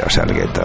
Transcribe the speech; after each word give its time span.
Al 0.00 0.32
gueto. 0.32 0.62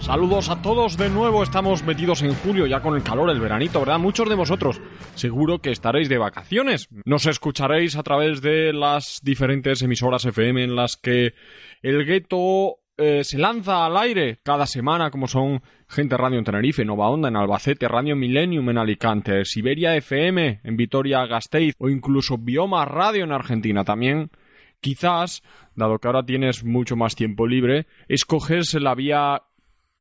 Saludos 0.00 0.48
a 0.48 0.62
todos 0.62 0.96
de 0.96 1.10
nuevo, 1.10 1.42
estamos 1.42 1.84
metidos 1.84 2.22
en 2.22 2.34
julio 2.34 2.66
ya 2.66 2.80
con 2.80 2.96
el 2.96 3.02
calor, 3.02 3.28
el 3.28 3.38
veranito, 3.38 3.80
¿verdad? 3.80 3.98
Muchos 3.98 4.26
de 4.28 4.34
vosotros 4.34 4.80
seguro 5.14 5.58
que 5.58 5.70
estaréis 5.70 6.08
de 6.08 6.16
vacaciones. 6.16 6.88
Nos 7.04 7.26
escucharéis 7.26 7.96
a 7.96 8.02
través 8.02 8.40
de 8.40 8.72
las 8.72 9.20
diferentes 9.22 9.82
emisoras 9.82 10.24
FM 10.24 10.64
en 10.64 10.74
las 10.74 10.96
que 10.96 11.34
el 11.82 12.06
gueto 12.06 12.78
eh, 12.96 13.22
se 13.22 13.38
lanza 13.38 13.84
al 13.84 13.98
aire 13.98 14.40
cada 14.42 14.66
semana, 14.66 15.10
como 15.10 15.28
son 15.28 15.62
Gente 15.88 16.16
Radio 16.16 16.38
en 16.38 16.44
Tenerife, 16.44 16.86
Nova 16.86 17.10
Onda 17.10 17.28
en 17.28 17.36
Albacete, 17.36 17.86
Radio 17.86 18.16
Millennium 18.16 18.70
en 18.70 18.78
Alicante, 18.78 19.44
Siberia 19.44 19.94
FM 19.94 20.60
en 20.64 20.76
Vitoria-Gasteiz 20.76 21.74
o 21.78 21.90
incluso 21.90 22.38
Bioma 22.38 22.86
Radio 22.86 23.24
en 23.24 23.32
Argentina. 23.32 23.84
También 23.84 24.30
quizás, 24.80 25.42
dado 25.74 25.98
que 25.98 26.08
ahora 26.08 26.24
tienes 26.24 26.64
mucho 26.64 26.96
más 26.96 27.14
tiempo 27.14 27.46
libre, 27.46 27.86
escoges 28.08 28.74
la 28.74 28.94
vía 28.94 29.42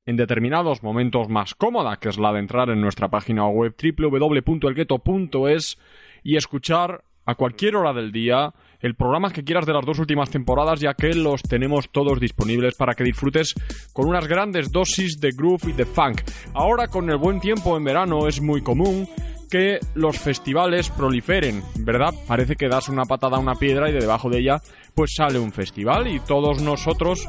en 0.05 0.17
determinados 0.17 0.81
momentos 0.81 1.29
más 1.29 1.53
cómoda, 1.53 1.97
que 1.97 2.09
es 2.09 2.17
la 2.17 2.33
de 2.33 2.39
entrar 2.39 2.69
en 2.69 2.81
nuestra 2.81 3.09
página 3.09 3.47
web 3.47 3.75
www.elgueto.es 3.77 5.77
y 6.23 6.35
escuchar 6.35 7.03
a 7.25 7.35
cualquier 7.35 7.75
hora 7.75 7.93
del 7.93 8.11
día 8.11 8.51
el 8.79 8.95
programa 8.95 9.31
que 9.31 9.43
quieras 9.43 9.67
de 9.67 9.73
las 9.73 9.85
dos 9.85 9.99
últimas 9.99 10.31
temporadas, 10.31 10.79
ya 10.79 10.95
que 10.95 11.13
los 11.13 11.43
tenemos 11.43 11.91
todos 11.91 12.19
disponibles 12.19 12.75
para 12.75 12.95
que 12.95 13.03
disfrutes 13.03 13.53
con 13.93 14.07
unas 14.07 14.27
grandes 14.27 14.71
dosis 14.71 15.19
de 15.19 15.29
groove 15.37 15.69
y 15.69 15.73
de 15.73 15.85
funk. 15.85 16.21
Ahora, 16.55 16.87
con 16.87 17.07
el 17.09 17.17
buen 17.17 17.39
tiempo 17.39 17.77
en 17.77 17.83
verano, 17.83 18.27
es 18.27 18.41
muy 18.41 18.63
común 18.63 19.07
que 19.49 19.79
los 19.95 20.17
festivales 20.17 20.89
proliferen, 20.89 21.63
¿verdad? 21.79 22.13
Parece 22.27 22.55
que 22.55 22.69
das 22.69 22.87
una 22.89 23.05
patada 23.05 23.37
a 23.37 23.39
una 23.39 23.55
piedra 23.55 23.89
y 23.89 23.93
de 23.93 23.99
debajo 23.99 24.29
de 24.29 24.39
ella 24.39 24.61
pues 24.93 25.13
sale 25.15 25.39
un 25.39 25.51
festival 25.51 26.07
y 26.07 26.19
todos 26.19 26.61
nosotros 26.61 27.27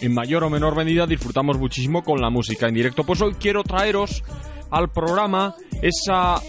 en 0.00 0.12
mayor 0.12 0.44
o 0.44 0.50
menor 0.50 0.76
medida 0.76 1.06
disfrutamos 1.06 1.58
muchísimo 1.58 2.02
con 2.02 2.20
la 2.20 2.30
música 2.30 2.66
en 2.66 2.74
directo. 2.74 3.04
Pues 3.04 3.22
hoy 3.22 3.34
quiero 3.34 3.62
traeros 3.62 4.22
al 4.70 4.90
programa 4.90 5.54
esa 5.82 6.40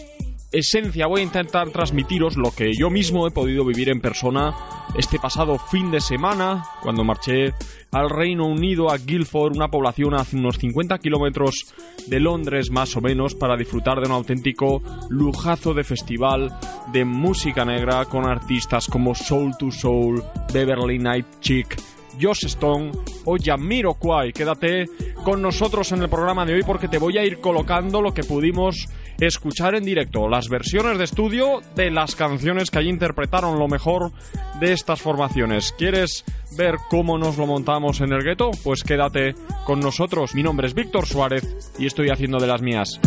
esencia, 0.51 1.07
voy 1.07 1.21
a 1.21 1.23
intentar 1.23 1.69
transmitiros 1.69 2.37
lo 2.37 2.51
que 2.51 2.71
yo 2.77 2.89
mismo 2.89 3.27
he 3.27 3.31
podido 3.31 3.65
vivir 3.65 3.89
en 3.89 4.01
persona 4.01 4.53
este 4.97 5.19
pasado 5.19 5.57
fin 5.57 5.91
de 5.91 5.99
semana, 5.99 6.63
cuando 6.81 7.03
marché 7.03 7.53
al 7.91 8.09
Reino 8.09 8.45
Unido, 8.45 8.89
a 8.89 8.97
Guildford, 8.97 9.55
una 9.55 9.67
población 9.67 10.13
a 10.13 10.25
unos 10.33 10.57
50 10.57 10.97
kilómetros 10.99 11.73
de 12.07 12.19
Londres 12.19 12.71
más 12.71 12.95
o 12.95 13.01
menos, 13.01 13.35
para 13.35 13.57
disfrutar 13.57 13.99
de 13.99 14.07
un 14.07 14.13
auténtico 14.13 14.81
lujazo 15.09 15.73
de 15.73 15.83
festival 15.83 16.57
de 16.91 17.03
música 17.05 17.65
negra 17.65 18.05
con 18.05 18.25
artistas 18.25 18.87
como 18.87 19.15
Soul 19.15 19.57
to 19.57 19.71
Soul, 19.71 20.23
Beverly 20.53 20.99
Night 20.99 21.25
Chick, 21.41 21.75
Josh 22.19 22.45
Stone 22.45 22.91
o 23.25 23.37
Yamiro 23.37 23.95
Kwai. 23.95 24.31
Quédate 24.31 24.85
con 25.23 25.41
nosotros 25.41 25.91
en 25.91 26.01
el 26.01 26.09
programa 26.09 26.45
de 26.45 26.53
hoy 26.53 26.63
porque 26.63 26.87
te 26.87 26.97
voy 26.97 27.17
a 27.17 27.25
ir 27.25 27.39
colocando 27.39 28.01
lo 28.01 28.13
que 28.13 28.23
pudimos 28.23 28.87
escuchar 29.19 29.75
en 29.75 29.83
directo, 29.83 30.27
las 30.27 30.49
versiones 30.49 30.97
de 30.97 31.03
estudio 31.03 31.61
de 31.75 31.91
las 31.91 32.15
canciones 32.15 32.69
que 32.69 32.79
allí 32.79 32.89
interpretaron 32.89 33.59
lo 33.59 33.67
mejor 33.67 34.11
de 34.59 34.73
estas 34.73 35.01
formaciones. 35.01 35.73
¿Quieres 35.77 36.25
ver 36.57 36.75
cómo 36.89 37.17
nos 37.17 37.37
lo 37.37 37.47
montamos 37.47 38.01
en 38.01 38.13
el 38.13 38.23
gueto? 38.23 38.51
Pues 38.63 38.83
quédate 38.83 39.35
con 39.65 39.79
nosotros. 39.79 40.35
Mi 40.35 40.43
nombre 40.43 40.67
es 40.67 40.73
Víctor 40.73 41.05
Suárez 41.05 41.73
y 41.79 41.85
estoy 41.85 42.09
haciendo 42.09 42.39
de 42.39 42.47
las 42.47 42.61
mías. 42.61 42.99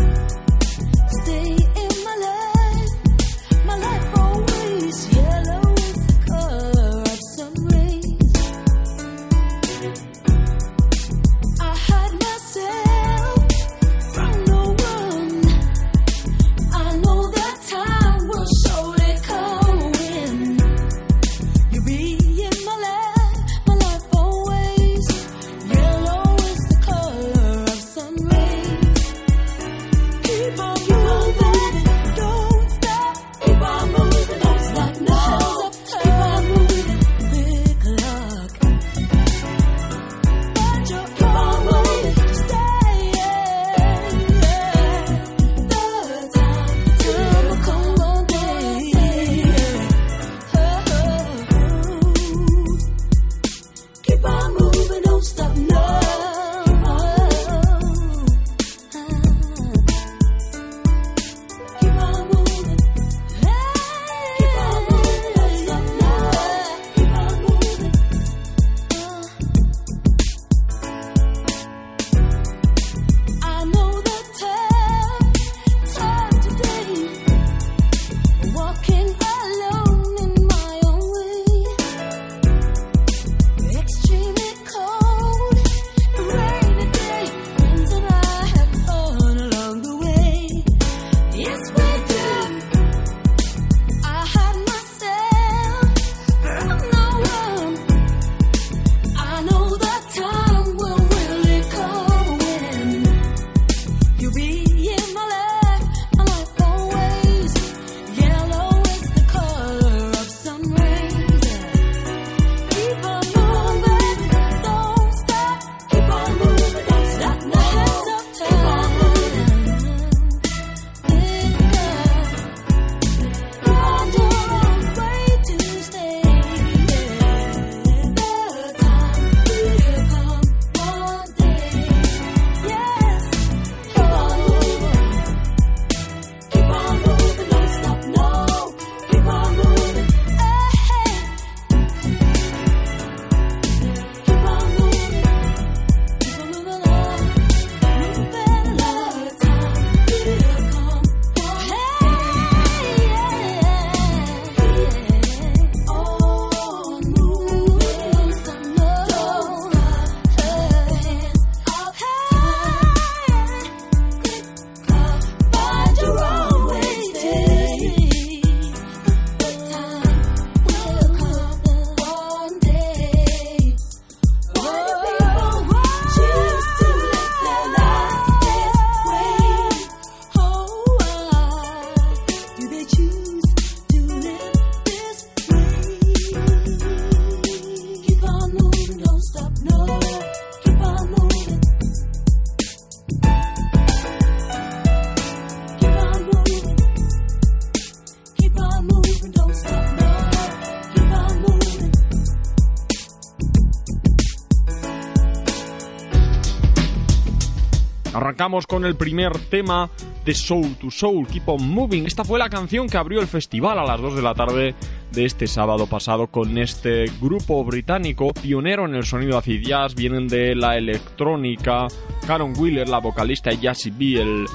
Con 208.49 208.87
el 208.87 208.97
primer 208.97 209.39
tema 209.51 209.91
de 210.25 210.35
Soul 210.35 210.77
to 210.77 210.91
Soul, 210.91 211.27
Keep 211.27 211.51
on 211.51 211.69
Moving. 211.69 212.07
Esta 212.07 212.25
fue 212.25 212.39
la 212.39 212.49
canción 212.49 212.89
que 212.89 212.97
abrió 212.97 213.21
el 213.21 213.27
festival 213.27 213.79
a 213.79 213.85
las 213.85 214.01
2 214.01 214.17
de 214.17 214.23
la 214.23 214.35
tarde 214.35 214.75
de 215.13 215.25
este 215.27 215.47
sábado 215.47 215.87
pasado 215.87 216.29
con 216.29 216.57
este 216.57 217.05
grupo 217.21 217.63
británico 217.63 218.33
pionero 218.33 218.87
en 218.87 218.95
el 218.95 219.05
sonido 219.05 219.37
acid 219.37 219.61
jazz. 219.61 219.95
Vienen 219.95 220.29
de 220.29 220.55
la 220.55 220.79
electrónica. 220.79 221.89
Karen 222.27 222.55
Wheeler, 222.57 222.89
la 222.89 223.01
vocalista, 223.01 223.53
y 223.53 223.59
Jassy 223.59 223.91
B, 223.91 224.23
el, 224.23 224.47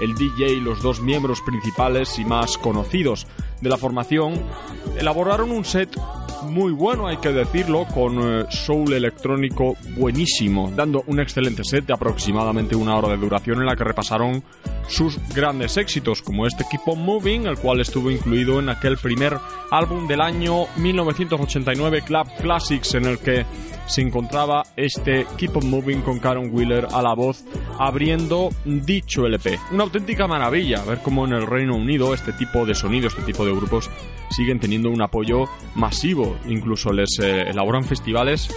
el 0.00 0.14
DJ, 0.14 0.56
los 0.62 0.80
dos 0.80 1.02
miembros 1.02 1.42
principales 1.42 2.18
y 2.18 2.24
más 2.24 2.56
conocidos 2.56 3.26
de 3.60 3.68
la 3.68 3.76
formación, 3.76 4.32
elaboraron 4.98 5.50
un 5.50 5.66
set 5.66 5.94
muy 6.42 6.72
bueno, 6.72 7.06
hay 7.06 7.16
que 7.18 7.30
decirlo, 7.30 7.86
con 7.86 8.18
eh, 8.18 8.46
soul 8.50 8.92
electrónico 8.92 9.76
buenísimo, 9.96 10.70
dando 10.74 11.02
un 11.06 11.20
excelente 11.20 11.64
set 11.64 11.86
de 11.86 11.94
aproximadamente 11.94 12.76
una 12.76 12.96
hora 12.96 13.08
de 13.08 13.16
duración 13.16 13.60
en 13.60 13.66
la 13.66 13.76
que 13.76 13.84
repasaron 13.84 14.42
sus 14.88 15.18
grandes 15.34 15.76
éxitos, 15.76 16.22
como 16.22 16.46
este 16.46 16.64
on 16.86 17.04
Moving, 17.04 17.46
el 17.46 17.58
cual 17.58 17.80
estuvo 17.80 18.10
incluido 18.10 18.60
en 18.60 18.68
aquel 18.68 18.96
primer 18.96 19.38
álbum 19.70 20.06
del 20.06 20.20
año 20.20 20.66
1989, 20.76 22.02
Club 22.02 22.26
Classics, 22.40 22.94
en 22.94 23.06
el 23.06 23.18
que 23.18 23.44
se 23.86 24.02
encontraba 24.02 24.62
este 24.76 25.26
Keep 25.36 25.56
on 25.56 25.70
Moving 25.70 26.02
con 26.02 26.18
Karen 26.18 26.50
Wheeler 26.52 26.88
a 26.92 27.02
la 27.02 27.14
voz 27.14 27.44
abriendo 27.78 28.50
dicho 28.64 29.26
LP. 29.26 29.58
Una 29.72 29.84
auténtica 29.84 30.26
maravilla 30.26 30.84
ver 30.84 30.98
cómo 30.98 31.26
en 31.26 31.32
el 31.32 31.46
Reino 31.46 31.76
Unido 31.76 32.14
este 32.14 32.32
tipo 32.32 32.64
de 32.64 32.74
sonido, 32.74 33.08
este 33.08 33.22
tipo 33.22 33.44
de 33.44 33.54
grupos 33.54 33.90
siguen 34.30 34.60
teniendo 34.60 34.90
un 34.90 35.02
apoyo 35.02 35.44
masivo. 35.74 36.36
Incluso 36.46 36.92
les 36.92 37.18
eh, 37.20 37.42
elaboran 37.42 37.84
festivales 37.84 38.54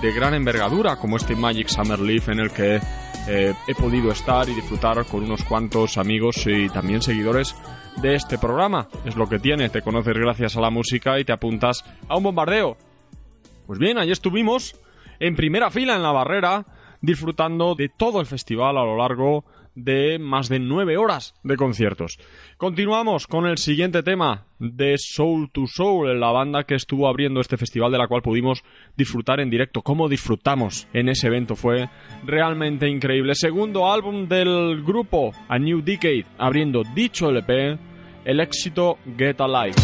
de 0.00 0.12
gran 0.12 0.34
envergadura 0.34 0.96
como 0.96 1.16
este 1.16 1.34
Magic 1.34 1.68
Summer 1.68 1.98
Leaf 1.98 2.28
en 2.28 2.40
el 2.40 2.50
que 2.50 2.80
eh, 3.28 3.54
he 3.66 3.74
podido 3.74 4.10
estar 4.10 4.48
y 4.48 4.54
disfrutar 4.54 5.04
con 5.04 5.24
unos 5.24 5.44
cuantos 5.44 5.98
amigos 5.98 6.46
y 6.46 6.68
también 6.68 7.02
seguidores 7.02 7.54
de 8.00 8.14
este 8.14 8.38
programa. 8.38 8.88
Es 9.04 9.16
lo 9.16 9.28
que 9.28 9.38
tiene, 9.38 9.68
te 9.68 9.82
conoces 9.82 10.14
gracias 10.14 10.56
a 10.56 10.60
la 10.60 10.70
música 10.70 11.18
y 11.18 11.24
te 11.24 11.32
apuntas 11.32 11.84
a 12.08 12.16
un 12.16 12.22
bombardeo. 12.22 12.76
Pues 13.70 13.78
bien, 13.78 13.98
ahí 13.98 14.10
estuvimos 14.10 14.74
en 15.20 15.36
primera 15.36 15.70
fila 15.70 15.94
en 15.94 16.02
la 16.02 16.10
barrera 16.10 16.66
disfrutando 17.02 17.76
de 17.76 17.88
todo 17.88 18.18
el 18.18 18.26
festival 18.26 18.76
a 18.76 18.84
lo 18.84 18.96
largo 18.96 19.44
de 19.76 20.18
más 20.18 20.48
de 20.48 20.58
nueve 20.58 20.96
horas 20.96 21.36
de 21.44 21.54
conciertos. 21.54 22.18
Continuamos 22.56 23.28
con 23.28 23.46
el 23.46 23.58
siguiente 23.58 24.02
tema 24.02 24.46
de 24.58 24.96
Soul 24.98 25.52
to 25.52 25.68
Soul, 25.68 26.18
la 26.18 26.32
banda 26.32 26.64
que 26.64 26.74
estuvo 26.74 27.06
abriendo 27.06 27.40
este 27.40 27.56
festival 27.56 27.92
de 27.92 27.98
la 27.98 28.08
cual 28.08 28.22
pudimos 28.22 28.64
disfrutar 28.96 29.38
en 29.38 29.50
directo. 29.50 29.82
Cómo 29.82 30.08
disfrutamos 30.08 30.88
en 30.92 31.08
ese 31.08 31.28
evento 31.28 31.54
fue 31.54 31.88
realmente 32.24 32.88
increíble. 32.88 33.36
Segundo 33.36 33.88
álbum 33.88 34.26
del 34.26 34.82
grupo, 34.82 35.30
A 35.46 35.60
New 35.60 35.80
Decade, 35.80 36.26
abriendo 36.38 36.82
dicho 36.92 37.30
LP, 37.30 37.78
el 38.24 38.40
éxito 38.40 38.98
Get 39.16 39.40
Alive. 39.40 39.76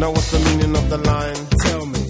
Now 0.00 0.12
what's 0.12 0.30
the 0.30 0.38
meaning 0.48 0.74
of 0.74 0.88
the 0.88 0.96
line? 0.96 1.36
Tell 1.68 1.84
me. 1.84 2.00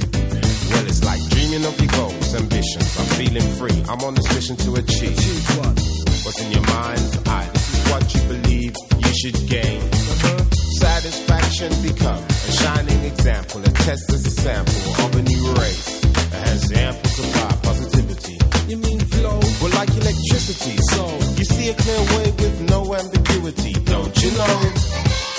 Well, 0.70 0.87
it's 0.87 1.02
like 1.02 1.19
dreaming 1.34 1.66
of 1.66 1.75
your 1.75 1.90
goals, 1.98 2.34
ambitions. 2.38 2.87
I'm 2.94 3.10
feeling 3.19 3.42
free. 3.58 3.82
I'm 3.90 3.98
on 4.06 4.14
this 4.14 4.31
mission 4.32 4.54
to 4.62 4.78
achieve. 4.78 5.19
Achieve 5.19 5.58
what? 5.58 5.75
What's 6.22 6.38
in 6.38 6.52
your 6.54 6.62
mind? 6.70 7.02
I. 7.26 7.50
This 7.50 7.66
is 7.75 7.82
what 7.90 8.06
you 8.14 8.22
believe 8.31 8.72
you 8.94 9.12
should 9.19 9.38
gain. 9.50 9.82
Uh-huh. 9.82 10.38
Satisfaction 10.78 11.75
become 11.82 12.22
a 12.22 12.52
shining 12.62 13.02
example, 13.10 13.58
a 13.58 13.72
test 13.82 14.06
as 14.15 14.22
a 14.22 14.34
sample 14.38 14.86
of 15.03 15.10
a 15.19 15.22
new 15.26 15.50
race 15.58 16.00
that 16.31 16.46
has 16.46 16.70
ample 16.70 17.10
supply 17.10 17.58
positivity. 17.58 18.38
You 18.70 18.76
mean 18.79 19.00
flow? 19.00 19.43
Well, 19.58 19.74
like 19.74 19.91
electricity. 19.98 20.79
So 20.94 21.10
you 21.34 21.44
see 21.44 21.70
a 21.70 21.74
clear 21.74 22.03
way 22.15 22.31
with 22.38 22.70
no 22.70 22.94
ambiguity, 22.94 23.74
don't 23.82 24.15
you 24.22 24.31
know? 24.38 25.30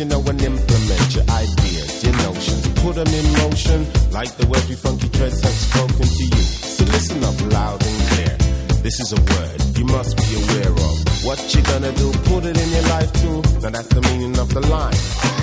You 0.00 0.06
know, 0.06 0.20
and 0.20 0.40
implement 0.40 1.14
your 1.14 1.24
ideas, 1.28 2.02
your 2.02 2.16
notions. 2.24 2.66
Put 2.80 2.94
them 2.94 3.06
in 3.08 3.32
motion 3.44 3.86
like 4.10 4.34
the 4.38 4.46
words 4.46 4.66
we 4.66 4.74
funky 4.74 5.08
dreads 5.10 5.42
have 5.42 5.52
spoken 5.52 6.06
to 6.08 6.24
you. 6.24 6.42
So 6.42 6.84
listen 6.86 7.22
up 7.22 7.38
loud 7.52 7.84
and 7.84 8.08
clear. 8.08 8.36
This 8.80 8.98
is 8.98 9.12
a 9.12 9.20
word 9.20 9.76
you 9.76 9.84
must 9.84 10.16
be 10.16 10.42
aware 10.42 10.72
of. 10.72 11.24
What 11.24 11.54
you 11.54 11.60
gonna 11.62 11.92
do, 11.92 12.12
put 12.32 12.46
it 12.46 12.56
in 12.56 12.70
your 12.70 12.86
life 12.88 13.12
too. 13.20 13.42
Now 13.60 13.68
that's 13.68 13.88
the 13.88 14.00
meaning 14.00 14.38
of 14.38 14.48
the 14.54 14.60
line. 14.60 15.39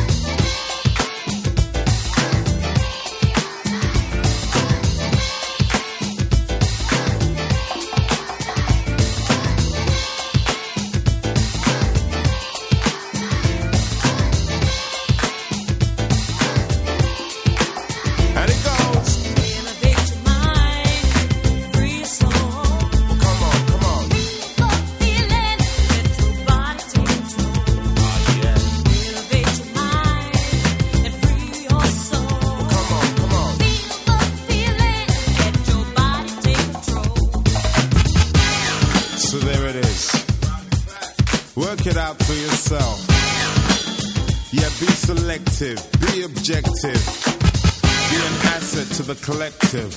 Collective. 49.28 49.94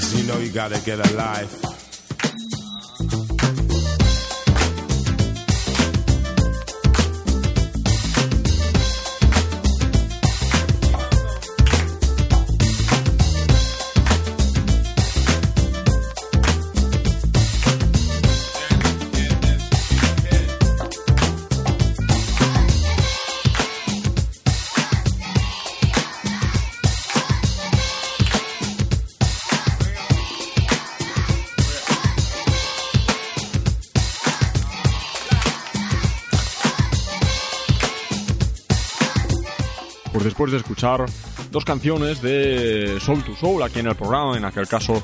So 0.00 0.18
you 0.18 0.24
know 0.26 0.38
you 0.38 0.50
gotta 0.50 0.80
get 0.84 0.98
a 0.98 1.14
life. 1.14 1.63
Después 40.44 40.52
de 40.52 40.58
escuchar 40.58 41.06
dos 41.50 41.64
canciones 41.64 42.20
de 42.20 42.98
Soul 43.00 43.24
to 43.24 43.34
Soul 43.34 43.62
aquí 43.62 43.78
en 43.78 43.86
el 43.86 43.94
programa, 43.94 44.36
en 44.36 44.44
aquel 44.44 44.68
caso 44.68 45.02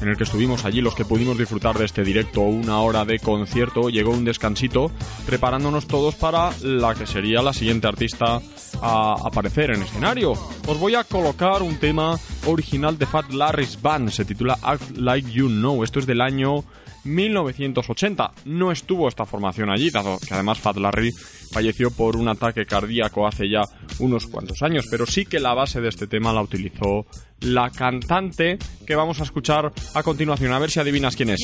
en 0.00 0.08
el 0.08 0.16
que 0.16 0.24
estuvimos 0.24 0.64
allí 0.64 0.80
los 0.80 0.94
que 0.94 1.04
pudimos 1.04 1.36
disfrutar 1.36 1.76
de 1.76 1.84
este 1.84 2.04
directo, 2.04 2.40
una 2.40 2.80
hora 2.80 3.04
de 3.04 3.18
concierto, 3.18 3.90
llegó 3.90 4.12
un 4.12 4.24
descansito 4.24 4.90
preparándonos 5.26 5.86
todos 5.86 6.14
para 6.14 6.52
la 6.62 6.94
que 6.94 7.06
sería 7.06 7.42
la 7.42 7.52
siguiente 7.52 7.86
artista 7.86 8.40
a 8.80 9.16
aparecer 9.24 9.72
en 9.72 9.82
escenario. 9.82 10.32
Os 10.66 10.78
voy 10.78 10.94
a 10.94 11.04
colocar 11.04 11.62
un 11.62 11.78
tema 11.78 12.16
original 12.46 12.96
de 12.96 13.06
Fat 13.06 13.30
Larry's 13.30 13.82
Band, 13.82 14.10
se 14.10 14.24
titula 14.24 14.58
Act 14.62 14.96
Like 14.96 15.30
You 15.30 15.48
Know, 15.48 15.84
esto 15.84 15.98
es 15.98 16.06
del 16.06 16.22
año 16.22 16.64
1980. 17.08 18.32
No 18.44 18.70
estuvo 18.70 19.08
esta 19.08 19.26
formación 19.26 19.70
allí, 19.70 19.90
dado 19.90 20.18
que 20.18 20.34
además 20.34 20.58
Fat 20.58 20.76
Larry 20.76 21.12
falleció 21.52 21.90
por 21.90 22.16
un 22.16 22.28
ataque 22.28 22.66
cardíaco 22.66 23.26
hace 23.26 23.48
ya 23.48 23.62
unos 23.98 24.26
cuantos 24.26 24.62
años, 24.62 24.86
pero 24.90 25.06
sí 25.06 25.24
que 25.24 25.40
la 25.40 25.54
base 25.54 25.80
de 25.80 25.88
este 25.88 26.06
tema 26.06 26.32
la 26.32 26.42
utilizó 26.42 27.06
la 27.40 27.70
cantante 27.70 28.58
que 28.86 28.94
vamos 28.94 29.20
a 29.20 29.24
escuchar 29.24 29.72
a 29.94 30.02
continuación, 30.02 30.52
a 30.52 30.58
ver 30.58 30.70
si 30.70 30.80
adivinas 30.80 31.16
quién 31.16 31.30
es. 31.30 31.40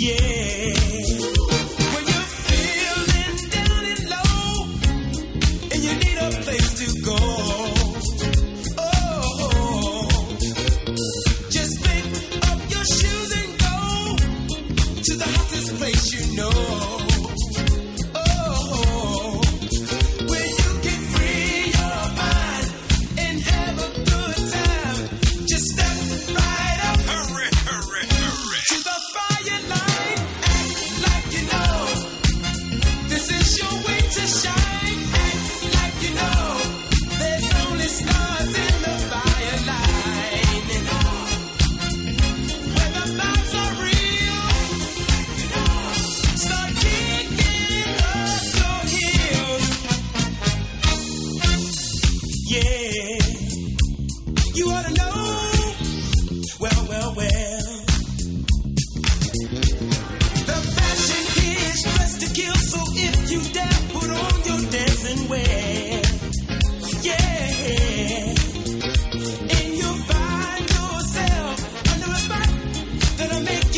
Yeah. 0.00 0.49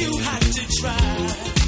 You 0.02 0.18
hot 0.18 0.42
to 0.42 0.66
try. 0.80 1.61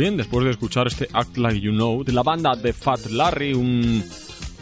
Bien, 0.00 0.16
después 0.16 0.44
de 0.44 0.50
escuchar 0.52 0.86
este 0.86 1.08
Act 1.12 1.36
Like 1.36 1.60
You 1.60 1.72
Know 1.72 2.02
de 2.04 2.12
la 2.12 2.22
banda 2.22 2.56
de 2.56 2.72
Fat 2.72 3.06
Larry, 3.10 3.52
un- 3.52 4.02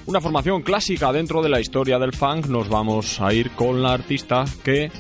una 0.07 0.21
formación 0.21 0.63
clásica 0.63 1.13
dentro 1.13 1.41
de 1.43 1.49
la 1.49 1.61
historia 1.61 1.99
del 1.99 2.13
funk, 2.13 2.47
nos 2.47 2.69
vamos 2.69 3.21
a 3.21 3.33
ir 3.33 3.53
con 3.53 3.81
la 3.83 3.93
artista 3.93 4.45
que 4.65 4.91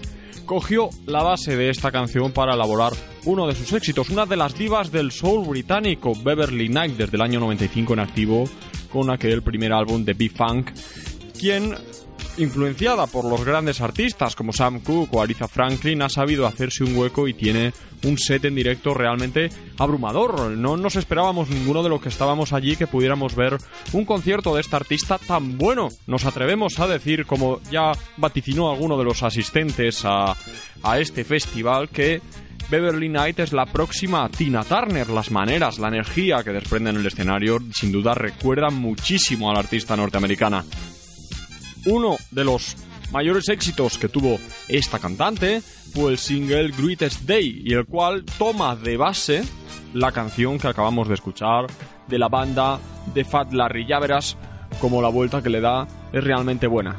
cogió 0.47 0.91
la 1.07 1.23
base 1.25 1.57
de 1.57 1.71
esta 1.71 1.91
canción 1.91 2.31
para 2.33 2.55
elaborar 2.55 2.93
uno 3.25 3.47
de 3.49 3.55
sus 3.57 3.73
éxitos, 3.73 4.11
una 4.11 4.27
de 4.27 4.37
las 4.37 4.57
divas 4.57 4.93
del 4.93 5.11
soul 5.11 5.47
británico, 5.49 6.13
Beverly 6.23 6.69
Knight, 6.69 6.97
desde 6.97 7.17
el 7.17 7.23
año 7.23 7.41
95 7.41 7.95
en 7.95 7.99
activo 8.01 8.45
con 8.93 9.11
aquel 9.11 9.43
primer 9.43 9.73
álbum 9.73 10.05
de 10.05 10.15
B-Funk, 10.15 10.71
quien 11.39 11.75
influenciada 12.39 13.07
por 13.09 13.25
los 13.25 13.45
grandes 13.45 13.81
artistas 13.81 14.37
como 14.37 14.53
Sam 14.53 14.81
Cooke 14.81 15.17
o 15.17 15.21
Aretha 15.21 15.49
Franklin, 15.49 16.03
ha 16.03 16.09
sabido 16.09 16.47
hacerse 16.47 16.85
un 16.85 16.97
hueco 16.97 17.27
y 17.27 17.35
tiene 17.35 17.73
un 18.05 18.19
set 18.19 18.45
en 18.45 18.55
directo 18.55 18.95
realmente 18.95 19.51
abrumador. 19.79 20.51
No 20.51 20.77
nos 20.77 20.97
esperábamos 20.97 21.51
ninguno 21.51 21.83
de 21.83 21.89
los 21.89 22.01
que 22.01 22.09
estábamos 22.09 22.53
allí 22.53 22.77
que 22.77 22.87
pudiéramos 22.87 23.35
ver 23.35 23.59
un 23.93 24.05
concierto 24.05 24.55
de 24.55 24.61
esta 24.61 24.77
artista 24.77 25.19
tan 25.19 25.59
bueno. 25.59 25.89
Nos 26.07 26.25
atrevemos 26.25 26.79
a 26.79 26.87
decir, 26.87 27.27
como 27.27 27.61
ya 27.71 27.93
vaticinó 28.17 28.71
alguno 28.71 28.97
de 28.99 29.05
los 29.05 29.23
asistentes 29.23 30.05
a, 30.05 30.37
a 30.83 30.99
este 30.99 31.25
festival, 31.25 31.89
que 31.89 32.21
Beverly 32.71 33.09
Knight 33.09 33.39
es 33.41 33.53
la 33.53 33.67
próxima 33.67 34.29
Tina 34.29 34.63
Turner. 34.63 35.09
Las 35.09 35.31
maneras, 35.31 35.79
la 35.79 35.89
energía 35.89 36.43
que 36.45 36.51
desprende 36.51 36.91
en 36.91 36.97
el 36.97 37.07
escenario, 37.07 37.59
sin 37.73 37.93
duda 37.93 38.15
recuerdan 38.15 38.75
muchísimo 38.75 39.51
a 39.51 39.55
la 39.55 39.61
artista 39.61 39.97
norteamericana. 39.97 40.65
Uno 41.87 42.17
de 42.31 42.45
los 42.45 42.77
mayores 43.13 43.49
éxitos 43.49 43.99
que 43.99 44.09
tuvo 44.09 44.39
esta 44.69 44.99
cantante 44.99 45.61
fue 45.61 46.13
el 46.13 46.19
single 46.19 46.71
Greatest 46.77 47.23
Day, 47.23 47.63
y 47.65 47.73
el 47.75 47.87
cual 47.87 48.25
toma 48.39 48.77
de 48.77 48.97
base 48.97 49.45
la 49.95 50.13
canción 50.13 50.59
que 50.59 50.69
acabamos 50.69 51.09
de 51.09 51.15
escuchar 51.15 51.67
de 52.07 52.19
la 52.19 52.29
banda 52.29 52.79
de 53.15 53.25
Fat 53.25 53.53
Larry. 53.53 53.87
Ya 53.87 53.99
verás 53.99 54.37
como 54.81 55.03
la 55.03 55.09
vuelta 55.09 55.43
que 55.43 55.51
le 55.51 55.61
da 55.61 55.87
es 56.13 56.23
realmente 56.23 56.67
buena. 56.67 56.97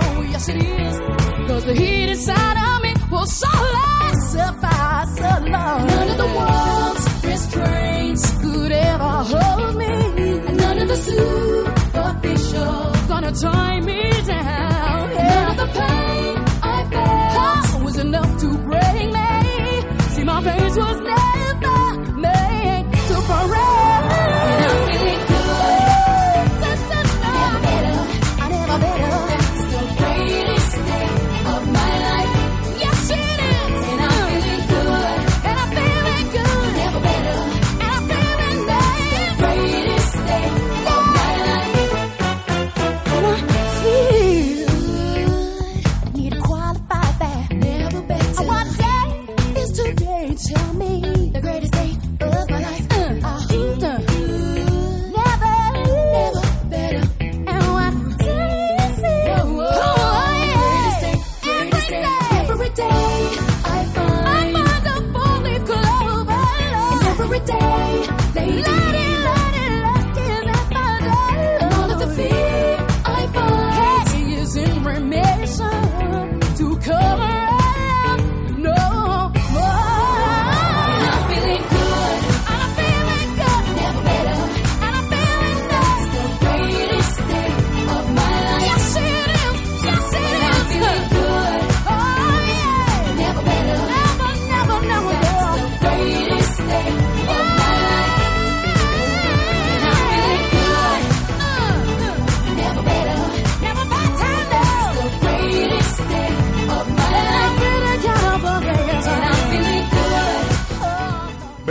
Soul. 0.00 0.24
Yes, 0.24 0.48
it 0.48 0.56
is. 0.56 0.98
Cause 1.48 1.64
the 1.64 1.74
heat 1.74 2.08
inside 2.10 2.56
of 2.68 2.82
me 2.82 2.92
will 3.10 3.26
solely 3.26 4.12
suffice 4.34 5.18
alone. 5.18 5.86
None 5.86 6.10
of 6.14 6.18
the 6.24 6.30
world's 6.38 7.24
restraints 7.24 8.24
could 8.42 8.72
ever 8.72 9.14
hold 9.32 9.76
me. 9.76 9.94
And 10.48 10.56
none 10.56 10.78
of 10.78 10.88
the 10.88 10.96
superficial 10.96 12.92
gonna 13.08 13.32
tie 13.32 13.80
me 13.80 14.02
down. 14.26 15.14
None 15.14 15.50
of 15.52 15.56
the 15.62 15.68
pain 15.78 16.36
I 16.62 16.78
felt 16.92 17.82
was 17.84 17.96
enough 17.98 18.40
to 18.42 18.48
break 18.58 19.06
me. 19.18 19.30
See, 20.14 20.24
my 20.24 20.42
face 20.42 20.76
was 20.76 21.00
never 21.00 21.19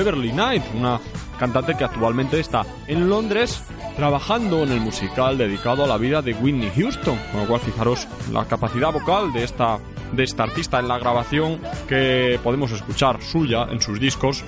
Beverly 0.10 0.32
Knight, 0.32 0.64
una 0.74 1.00
cantante 1.38 1.76
que 1.78 1.84
actualmente 1.84 2.40
está 2.40 2.66
en 2.88 3.08
Londres 3.08 3.62
trabajando 3.96 4.64
en 4.64 4.72
el 4.72 4.80
musical 4.80 5.38
dedicado 5.38 5.84
a 5.84 5.88
la 5.88 5.98
vida 5.98 6.24
de 6.24 6.34
Whitney 6.34 6.72
Houston, 6.76 7.16
con 7.32 7.42
lo 7.42 7.48
cual 7.48 7.60
fijaros 7.60 8.08
la 8.32 8.46
capacidad 8.46 8.92
vocal 8.92 9.32
de 9.32 9.44
esta 9.44 9.78
de 10.12 10.24
esta 10.24 10.42
artista 10.42 10.80
en 10.80 10.88
la 10.88 10.98
grabación 10.98 11.60
que 11.88 12.40
podemos 12.44 12.72
escuchar 12.72 13.22
suya 13.22 13.68
en 13.70 13.80
sus 13.80 14.00
discos. 14.00 14.44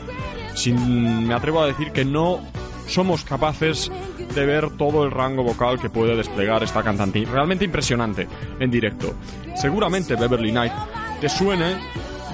Sin, 0.55 1.27
me 1.27 1.35
atrevo 1.35 1.61
a 1.61 1.67
decir 1.67 1.91
que 1.91 2.05
no 2.05 2.39
somos 2.87 3.23
capaces 3.23 3.91
de 4.33 4.45
ver 4.47 4.71
todo 4.77 5.03
el 5.03 5.11
rango 5.11 5.43
vocal 5.43 5.79
que 5.79 5.91
puede 5.91 6.15
desplegar 6.15 6.63
esta 6.63 6.81
cantante. 6.81 7.23
Realmente 7.23 7.65
impresionante 7.65 8.27
en 8.59 8.71
directo. 8.71 9.13
Seguramente 9.55 10.15
Beverly 10.15 10.49
Knight 10.49 10.73
te 11.21 11.29
suene 11.29 11.75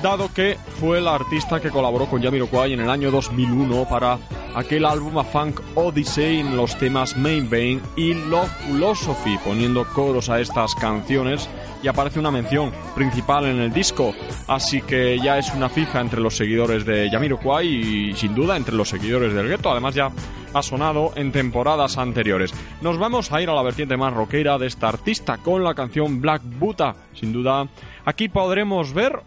dado 0.02 0.32
que 0.34 0.58
fue 0.80 1.02
la 1.02 1.16
artista 1.16 1.60
que 1.60 1.70
colaboró 1.70 2.06
con 2.06 2.22
Jamiroquai 2.22 2.74
en 2.74 2.82
el 2.82 2.90
año 2.90 3.10
2001 3.10 3.88
para 3.90 4.20
aquel 4.56 4.86
álbum 4.86 5.18
A 5.18 5.24
Funk 5.24 5.60
Odyssey 5.76 6.40
en 6.40 6.56
los 6.56 6.78
temas 6.78 7.18
Main 7.18 7.50
Vein 7.50 7.82
y 7.96 8.14
Love 8.14 8.52
Philosophy, 8.66 9.38
poniendo 9.44 9.86
coros 9.86 10.30
a 10.30 10.40
estas 10.40 10.76
canciones. 10.76 11.50
Y 11.84 11.88
aparece 11.88 12.20
una 12.20 12.32
mención 12.32 12.72
principal 12.96 13.46
en 13.46 13.60
el 13.60 13.72
disco, 13.72 14.14
así 14.48 14.82
que 14.82 15.20
ya 15.20 15.38
es 15.38 15.54
una 15.54 15.70
fija 15.70 16.02
entre 16.02 16.22
los 16.22 16.36
seguidores 16.36 16.86
de 16.86 17.10
Jamiroquai 17.10 17.68
y 17.68 18.14
sin 18.16 18.34
duda 18.34 18.58
entre 18.58 18.76
los 18.76 18.90
seguidores 18.90 19.34
del 19.34 19.48
gueto, 19.48 19.72
además 19.72 19.94
ya 19.94 20.10
ha 20.54 20.64
sonado 20.64 21.12
en 21.16 21.32
temporadas 21.32 21.98
anteriores. 21.98 22.52
Nos 22.82 22.98
vamos 22.98 23.32
a 23.32 23.42
ir 23.42 23.50
a 23.50 23.54
la 23.54 23.62
vertiente 23.62 23.96
más 23.96 24.14
rockera 24.14 24.58
de 24.58 24.68
esta 24.68 24.90
artista 24.90 25.38
con 25.38 25.64
la 25.64 25.76
canción 25.76 26.20
Black 26.20 26.42
Buddha, 26.44 26.96
sin 27.14 27.32
duda 27.32 27.68
aquí 28.06 28.28
podremos 28.28 28.92
ver 28.94 29.22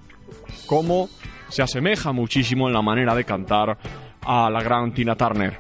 cómo 0.71 1.09
se 1.49 1.63
asemeja 1.63 2.13
muchísimo 2.13 2.69
en 2.69 2.75
la 2.75 2.81
manera 2.81 3.13
de 3.17 3.25
cantar 3.25 3.77
a 4.25 4.49
la 4.49 4.63
gran 4.63 4.95
Tina 4.95 5.17
Turner. 5.17 5.59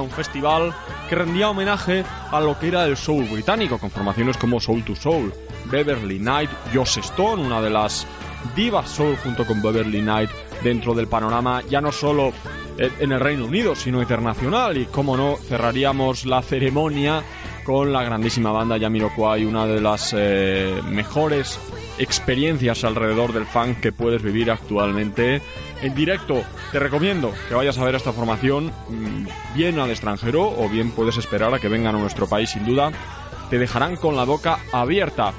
Un 0.00 0.10
festival 0.10 0.74
que 1.08 1.14
rendía 1.14 1.50
homenaje 1.50 2.04
a 2.30 2.40
lo 2.40 2.58
que 2.58 2.68
era 2.68 2.84
el 2.84 2.96
soul 2.96 3.24
británico, 3.24 3.78
con 3.78 3.90
formaciones 3.90 4.36
como 4.36 4.60
Soul 4.60 4.84
to 4.84 4.94
Soul, 4.94 5.32
Beverly 5.66 6.18
Knight, 6.18 6.50
Joss 6.74 6.98
Stone, 6.98 7.44
una 7.44 7.60
de 7.60 7.70
las 7.70 8.06
divas 8.54 8.88
soul 8.88 9.16
junto 9.16 9.46
con 9.46 9.60
Beverly 9.60 10.00
Knight 10.00 10.30
dentro 10.62 10.94
del 10.94 11.08
panorama 11.08 11.62
ya 11.68 11.80
no 11.80 11.92
solo 11.92 12.32
en 12.78 13.12
el 13.12 13.20
Reino 13.20 13.44
Unido, 13.44 13.74
sino 13.74 14.00
internacional. 14.00 14.76
Y 14.76 14.86
como 14.86 15.16
no, 15.16 15.36
cerraríamos 15.36 16.24
la 16.24 16.42
ceremonia 16.42 17.22
con 17.64 17.92
la 17.92 18.02
grandísima 18.02 18.52
banda 18.52 18.78
Jamiroquai, 18.78 19.44
una 19.44 19.66
de 19.66 19.80
las 19.80 20.14
eh, 20.16 20.80
mejores 20.88 21.58
experiencias 22.00 22.82
alrededor 22.82 23.32
del 23.32 23.46
funk 23.46 23.80
que 23.80 23.92
puedes 23.92 24.22
vivir 24.22 24.50
actualmente 24.50 25.42
en 25.82 25.94
directo. 25.94 26.42
Te 26.72 26.78
recomiendo 26.78 27.32
que 27.48 27.54
vayas 27.54 27.78
a 27.78 27.84
ver 27.84 27.94
esta 27.94 28.12
formación 28.12 28.72
mm, 28.88 29.26
bien 29.54 29.78
al 29.78 29.90
extranjero 29.90 30.42
o 30.42 30.68
bien 30.68 30.90
puedes 30.90 31.18
esperar 31.18 31.54
a 31.54 31.58
que 31.58 31.68
vengan 31.68 31.94
a 31.94 31.98
nuestro 31.98 32.26
país 32.28 32.50
sin 32.50 32.64
duda. 32.64 32.90
Te 33.50 33.58
dejarán 33.58 33.96
con 33.96 34.16
la 34.16 34.24
boca 34.24 34.58
abierta. 34.72 35.32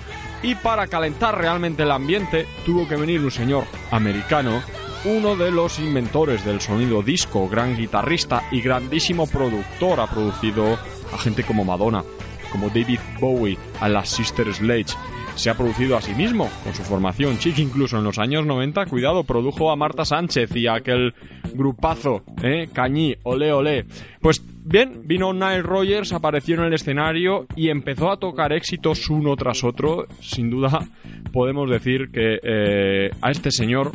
Y 0.44 0.56
para 0.56 0.88
calentar 0.88 1.38
realmente 1.38 1.84
el 1.84 1.92
ambiente 1.92 2.48
tuvo 2.66 2.88
que 2.88 2.96
venir 2.96 3.22
un 3.22 3.32
señor 3.32 3.66
americano 3.92 4.62
uno 5.04 5.36
de 5.36 5.50
los 5.50 5.80
inventores 5.80 6.46
del 6.46 6.62
sonido 6.62 7.02
disco, 7.02 7.50
gran 7.50 7.76
guitarrista 7.76 8.44
y 8.52 8.62
grandísimo 8.62 9.26
productor. 9.26 10.00
Ha 10.00 10.08
producido 10.08 10.78
a 11.12 11.18
gente 11.18 11.44
como 11.44 11.66
Madonna, 11.66 12.04
como 12.52 12.68
David 12.70 13.00
Bowie, 13.20 13.58
a 13.80 13.90
las 13.90 14.10
Sister 14.10 14.54
Sledge. 14.54 14.96
Se 15.36 15.50
ha 15.50 15.56
producido 15.56 15.98
a 15.98 16.02
sí 16.02 16.14
mismo 16.14 16.50
con 16.64 16.74
su 16.74 16.84
formación 16.84 17.38
chic, 17.38 17.58
incluso 17.60 17.98
en 17.98 18.04
los 18.04 18.20
años 18.20 18.46
90, 18.46 18.86
cuidado, 18.86 19.24
produjo 19.24 19.72
a 19.72 19.76
Marta 19.76 20.06
Sánchez 20.06 20.56
y 20.56 20.68
a 20.68 20.76
aquel 20.76 21.14
grupazo, 21.54 22.24
¿eh? 22.44 22.70
Cañí, 22.72 23.16
ole 23.24 23.52
ole. 23.52 23.86
Pues 24.20 24.44
bien, 24.64 25.02
vino 25.06 25.34
Nile 25.34 25.64
Rogers, 25.64 26.14
apareció 26.14 26.56
en 26.56 26.66
el 26.66 26.74
escenario 26.74 27.48
y 27.56 27.70
empezó 27.70 28.12
a 28.12 28.18
tocar 28.18 28.54
éxitos 28.54 29.10
uno 29.10 29.36
tras 29.36 29.64
otro. 29.64 30.06
Sin 30.20 30.50
duda, 30.50 30.88
podemos 31.32 31.70
decir 31.70 32.12
que 32.12 32.40
eh, 32.44 33.10
a 33.22 33.32
este 33.32 33.52
señor 33.52 33.92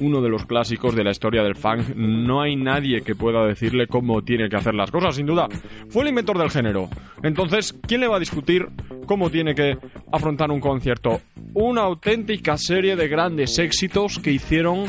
uno 0.00 0.20
de 0.20 0.28
los 0.28 0.46
clásicos 0.46 0.94
de 0.94 1.04
la 1.04 1.10
historia 1.10 1.42
del 1.42 1.56
funk. 1.56 1.94
No 1.96 2.40
hay 2.42 2.56
nadie 2.56 3.02
que 3.02 3.14
pueda 3.14 3.46
decirle 3.46 3.86
cómo 3.86 4.22
tiene 4.22 4.48
que 4.48 4.56
hacer 4.56 4.74
las 4.74 4.90
cosas, 4.90 5.16
sin 5.16 5.26
duda. 5.26 5.48
Fue 5.88 6.02
el 6.02 6.08
inventor 6.08 6.38
del 6.38 6.50
género. 6.50 6.88
Entonces, 7.22 7.74
¿quién 7.86 8.00
le 8.00 8.08
va 8.08 8.16
a 8.16 8.20
discutir 8.20 8.68
cómo 9.06 9.30
tiene 9.30 9.54
que 9.54 9.76
afrontar 10.12 10.50
un 10.50 10.60
concierto? 10.60 11.20
Una 11.54 11.82
auténtica 11.82 12.56
serie 12.56 12.96
de 12.96 13.08
grandes 13.08 13.58
éxitos 13.58 14.18
que 14.18 14.32
hicieron 14.32 14.86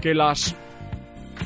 que 0.00 0.14
las 0.14 0.56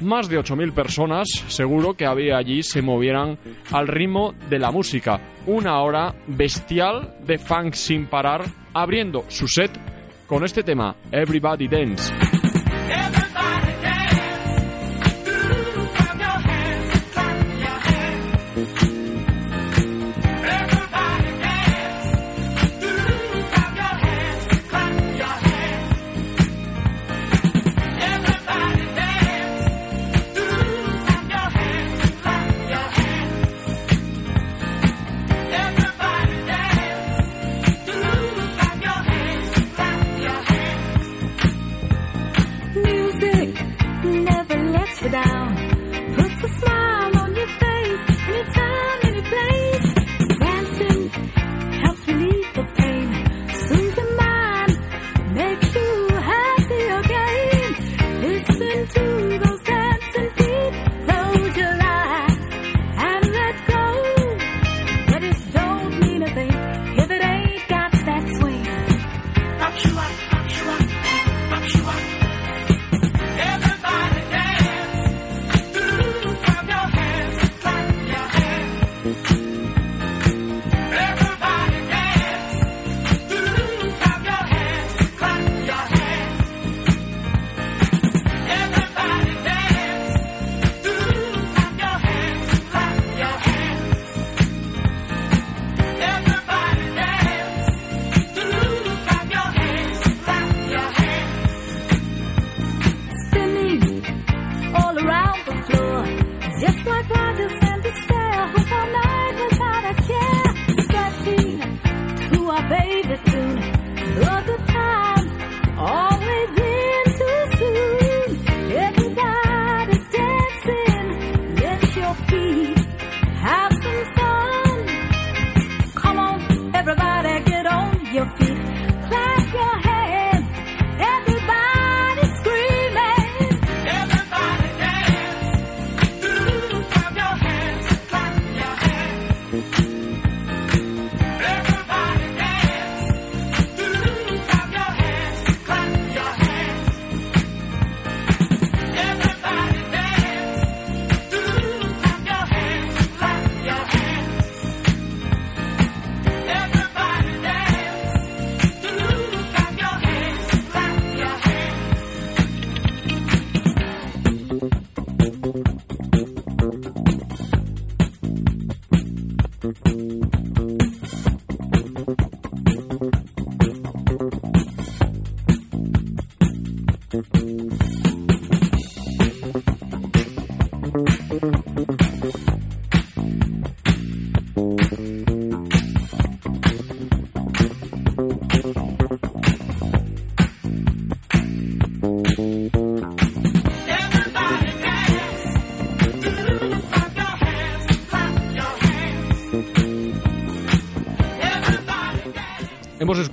más 0.02 0.28
de 0.28 0.38
8.000 0.38 0.72
personas, 0.72 1.28
seguro 1.48 1.94
que 1.94 2.06
había 2.06 2.36
allí, 2.36 2.62
se 2.62 2.80
movieran 2.80 3.38
al 3.72 3.88
ritmo 3.88 4.34
de 4.48 4.58
la 4.58 4.70
música. 4.70 5.20
Una 5.46 5.80
hora 5.80 6.14
bestial 6.26 7.16
de 7.26 7.38
funk 7.38 7.74
sin 7.74 8.06
parar, 8.06 8.44
abriendo 8.72 9.24
su 9.28 9.48
set 9.48 9.70
con 10.26 10.44
este 10.44 10.62
tema, 10.62 10.94
Everybody 11.10 11.68
Dance. 11.68 12.39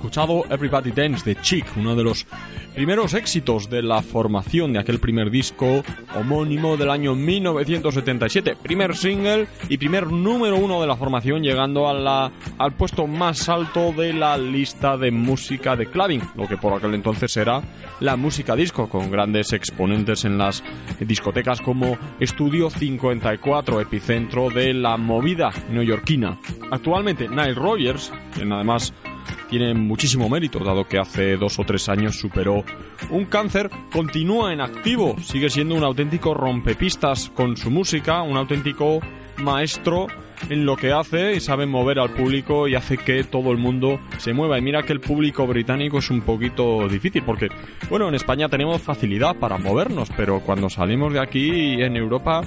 Escuchado 0.08 0.44
Everybody 0.48 0.90
Dance 0.92 1.22
de 1.22 1.38
Chic, 1.42 1.66
uno 1.76 1.94
de 1.94 2.02
los 2.02 2.26
primeros 2.74 3.12
éxitos 3.12 3.68
de 3.68 3.82
la 3.82 4.00
formación 4.00 4.72
de 4.72 4.78
aquel 4.78 5.00
primer 5.00 5.30
disco 5.30 5.82
homónimo 6.16 6.78
del 6.78 6.88
año 6.88 7.14
1977. 7.14 8.56
Primer 8.62 8.96
single 8.96 9.48
y 9.68 9.76
primer 9.76 10.10
número 10.10 10.56
uno 10.56 10.80
de 10.80 10.86
la 10.86 10.96
formación, 10.96 11.42
llegando 11.42 11.88
a 11.88 11.92
la, 11.92 12.32
al 12.56 12.72
puesto 12.72 13.06
más 13.06 13.50
alto 13.50 13.92
de 13.92 14.14
la 14.14 14.38
lista 14.38 14.96
de 14.96 15.10
música 15.10 15.76
de 15.76 15.90
clubbing, 15.90 16.22
lo 16.36 16.48
que 16.48 16.56
por 16.56 16.72
aquel 16.72 16.94
entonces 16.94 17.36
era 17.36 17.60
la 18.00 18.16
música 18.16 18.56
disco, 18.56 18.88
con 18.88 19.10
grandes 19.10 19.52
exponentes 19.52 20.24
en 20.24 20.38
las 20.38 20.64
discotecas 21.00 21.60
como 21.60 21.98
Estudio 22.18 22.70
54, 22.70 23.82
epicentro 23.82 24.48
de 24.48 24.72
la 24.72 24.96
movida 24.96 25.50
neoyorquina. 25.70 26.38
Actualmente, 26.70 27.28
Nile 27.28 27.54
Rogers, 27.54 28.10
quien 28.32 28.52
además 28.52 28.94
tiene 29.48 29.74
muchísimo 29.74 30.28
mérito, 30.28 30.58
dado 30.60 30.86
que 30.86 30.98
hace 30.98 31.36
dos 31.36 31.58
o 31.58 31.64
tres 31.64 31.88
años 31.88 32.16
superó 32.16 32.64
un 33.10 33.24
cáncer, 33.24 33.70
continúa 33.92 34.52
en 34.52 34.60
activo, 34.60 35.16
sigue 35.20 35.50
siendo 35.50 35.74
un 35.74 35.84
auténtico 35.84 36.34
rompepistas 36.34 37.30
con 37.30 37.56
su 37.56 37.70
música, 37.70 38.22
un 38.22 38.36
auténtico 38.36 39.00
maestro 39.38 40.06
en 40.48 40.64
lo 40.64 40.76
que 40.76 40.92
hace 40.92 41.34
y 41.34 41.40
sabe 41.40 41.66
mover 41.66 41.98
al 41.98 42.10
público 42.10 42.68
y 42.68 42.74
hace 42.74 42.96
que 42.98 43.24
todo 43.24 43.52
el 43.52 43.58
mundo 43.58 44.00
se 44.18 44.32
mueva. 44.32 44.58
Y 44.58 44.62
mira 44.62 44.82
que 44.82 44.92
el 44.92 45.00
público 45.00 45.46
británico 45.46 45.98
es 45.98 46.10
un 46.10 46.22
poquito 46.22 46.88
difícil 46.88 47.22
porque, 47.22 47.48
bueno, 47.90 48.08
en 48.08 48.14
España 48.14 48.48
tenemos 48.48 48.82
facilidad 48.82 49.36
para 49.36 49.58
movernos, 49.58 50.08
pero 50.16 50.40
cuando 50.40 50.68
salimos 50.70 51.12
de 51.12 51.20
aquí 51.20 51.82
en 51.82 51.96
Europa, 51.96 52.42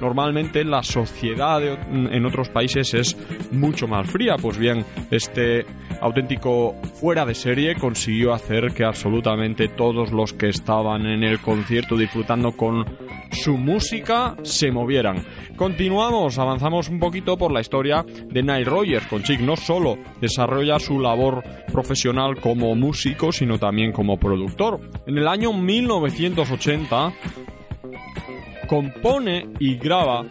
normalmente 0.00 0.64
la 0.64 0.82
sociedad 0.82 1.62
en 1.62 2.26
otros 2.26 2.48
países 2.48 2.94
es 2.94 3.16
mucho 3.52 3.88
más 3.88 4.10
fría. 4.10 4.36
Pues 4.36 4.58
bien, 4.58 4.84
este 5.10 5.64
auténtico 6.00 6.74
fuera 7.00 7.24
de 7.24 7.34
serie 7.34 7.74
consiguió 7.76 8.34
hacer 8.34 8.72
que 8.72 8.84
absolutamente 8.84 9.68
todos 9.68 10.12
los 10.12 10.32
que 10.32 10.48
estaban 10.48 11.06
en 11.06 11.22
el 11.22 11.40
concierto 11.40 11.96
disfrutando 11.96 12.52
con 12.52 12.84
su 13.30 13.56
música 13.56 14.36
se 14.42 14.70
movieran. 14.70 15.24
Continuamos, 15.56 16.38
avanzamos 16.38 16.88
un 16.88 16.98
poquito 16.98 17.36
por 17.36 17.52
la 17.52 17.60
historia 17.60 18.04
de 18.04 18.42
Nile 18.42 18.64
Rogers 18.64 19.06
con 19.06 19.22
Chic. 19.22 19.40
No 19.40 19.56
solo 19.56 19.98
desarrolla 20.20 20.78
su 20.78 21.00
labor 21.00 21.42
profesional 21.72 22.40
como 22.40 22.74
músico, 22.74 23.32
sino 23.32 23.58
también 23.58 23.92
como 23.92 24.18
productor. 24.18 24.80
En 25.06 25.18
el 25.18 25.28
año 25.28 25.52
1980 25.52 27.12
compone 28.66 29.48
y 29.58 29.76
graba 29.76 30.24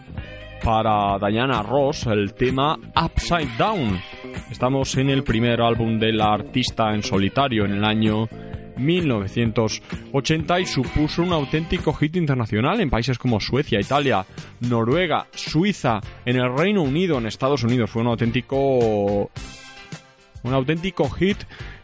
para 0.64 1.18
Diana 1.30 1.62
Ross 1.62 2.08
el 2.08 2.34
tema 2.34 2.78
Upside 2.96 3.56
Down. 3.58 4.00
Estamos 4.50 4.96
en 4.98 5.10
el 5.10 5.24
primer 5.24 5.62
álbum 5.62 6.00
de 6.00 6.12
la 6.12 6.34
artista 6.34 6.94
en 6.94 7.04
solitario 7.04 7.66
en 7.66 7.74
el 7.74 7.84
año 7.84 8.28
1980 8.78 10.60
y 10.60 10.66
supuso 10.66 11.24
un 11.24 11.34
auténtico 11.34 11.94
hit 11.94 12.16
internacional 12.16 12.80
en 12.82 12.90
países 12.90 13.18
como 13.18 13.40
Suecia, 13.40 13.80
Italia, 13.80 14.26
Noruega, 14.62 15.28
Suiza, 15.34 16.02
en 16.26 16.38
el 16.38 16.56
Reino 16.56 16.82
Unido, 16.82 17.18
en 17.18 17.28
Estados 17.28 17.64
Unidos. 17.64 17.90
Fue 17.90 18.02
un 18.02 18.10
auténtico 18.10 19.30
un 20.46 20.54
auténtico 20.54 21.10
hit 21.10 21.38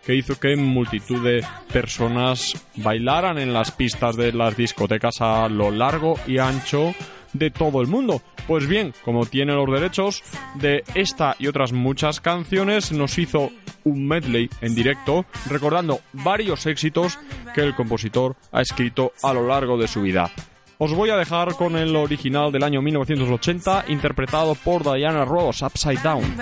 que 0.06 0.16
hizo 0.16 0.40
que 0.40 0.56
multitud 0.56 1.24
de 1.24 1.44
personas 1.72 2.54
bailaran 2.76 3.38
en 3.38 3.54
las 3.54 3.72
pistas 3.72 4.16
de 4.16 4.32
las 4.34 4.56
discotecas 4.56 5.22
a 5.22 5.48
lo 5.50 5.72
largo 5.72 6.16
y 6.28 6.38
ancho 6.38 6.94
de 7.34 7.52
todo 7.52 7.82
el 7.82 7.88
mundo. 7.88 8.22
Pues 8.48 8.68
bien, 8.68 8.94
como 9.04 9.26
tiene 9.26 9.54
los 9.54 9.70
derechos 9.72 10.24
de 10.56 10.84
esta 10.96 11.36
y 11.40 11.48
otras 11.48 11.72
muchas 11.72 12.20
canciones, 12.20 12.92
nos 12.92 13.18
hizo 13.18 13.52
un 13.84 14.08
medley 14.08 14.50
en 14.62 14.76
directo 14.76 15.26
recordando 15.50 16.02
varios 16.14 16.66
éxitos 16.66 17.20
que 17.54 17.62
el 17.62 17.76
compositor 17.76 18.36
ha 18.52 18.62
escrito 18.62 19.14
a 19.24 19.34
lo 19.34 19.48
largo 19.48 19.78
de 19.78 19.88
su 19.88 20.02
vida. 20.02 20.32
Os 20.78 20.94
voy 20.94 21.12
a 21.12 21.16
dejar 21.16 21.56
con 21.56 21.76
el 21.76 21.96
original 21.96 22.52
del 22.52 22.64
año 22.64 22.82
1980 22.82 23.86
interpretado 23.90 24.56
por 24.56 24.84
Diana 24.84 25.26
Ross, 25.26 25.62
Upside 25.62 26.02
Down. 26.02 26.36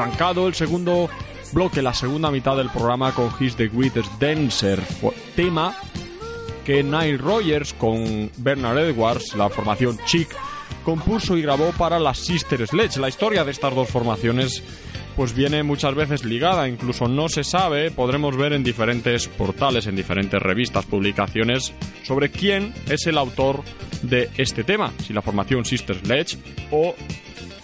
Arrancado 0.00 0.48
el 0.48 0.54
segundo 0.54 1.10
bloque, 1.52 1.82
la 1.82 1.92
segunda 1.92 2.30
mitad 2.30 2.56
del 2.56 2.70
programa 2.70 3.12
con 3.12 3.30
His 3.38 3.54
the 3.56 3.68
Greatest 3.68 4.10
Dancer, 4.18 4.80
tema 5.36 5.76
que 6.64 6.82
Nile 6.82 7.18
Rogers 7.18 7.74
con 7.74 8.30
Bernard 8.38 8.78
Edwards, 8.78 9.34
la 9.34 9.50
formación 9.50 9.98
Chic, 10.06 10.28
compuso 10.84 11.36
y 11.36 11.42
grabó 11.42 11.72
para 11.72 11.98
las 11.98 12.18
Sister 12.18 12.66
Sledge. 12.66 12.98
La 12.98 13.10
historia 13.10 13.44
de 13.44 13.50
estas 13.50 13.74
dos 13.74 13.90
formaciones 13.90 14.62
pues 15.16 15.34
viene 15.34 15.62
muchas 15.62 15.94
veces 15.94 16.24
ligada, 16.24 16.66
incluso 16.66 17.06
no 17.06 17.28
se 17.28 17.44
sabe, 17.44 17.90
podremos 17.90 18.38
ver 18.38 18.54
en 18.54 18.64
diferentes 18.64 19.28
portales, 19.28 19.86
en 19.86 19.96
diferentes 19.96 20.40
revistas, 20.40 20.86
publicaciones, 20.86 21.74
sobre 22.04 22.30
quién 22.30 22.72
es 22.88 23.06
el 23.06 23.18
autor 23.18 23.62
de 24.00 24.30
este 24.38 24.64
tema, 24.64 24.92
si 25.04 25.12
la 25.12 25.20
formación 25.20 25.66
Sister 25.66 25.98
Sledge 25.98 26.38
o 26.70 26.94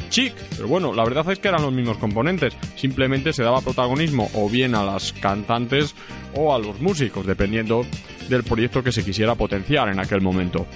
Chic. 0.08 0.34
Pero 0.56 0.68
bueno, 0.68 0.92
la 0.92 1.04
verdad 1.04 1.30
es 1.30 1.38
que 1.38 1.48
eran 1.48 1.62
los 1.62 1.72
mismos 1.72 1.98
componentes. 1.98 2.56
Simplemente 2.76 3.32
se 3.32 3.42
daba 3.42 3.60
protagonismo 3.60 4.30
o 4.34 4.48
bien 4.48 4.74
a 4.74 4.84
las 4.84 5.12
cantantes 5.12 5.94
o 6.34 6.54
a 6.54 6.58
los 6.58 6.80
músicos, 6.80 7.26
dependiendo 7.26 7.84
del 8.28 8.44
proyecto 8.44 8.82
que 8.82 8.92
se 8.92 9.04
quisiera 9.04 9.34
potenciar 9.34 9.88
en 9.88 10.00
aquel 10.00 10.20
momento. 10.20 10.66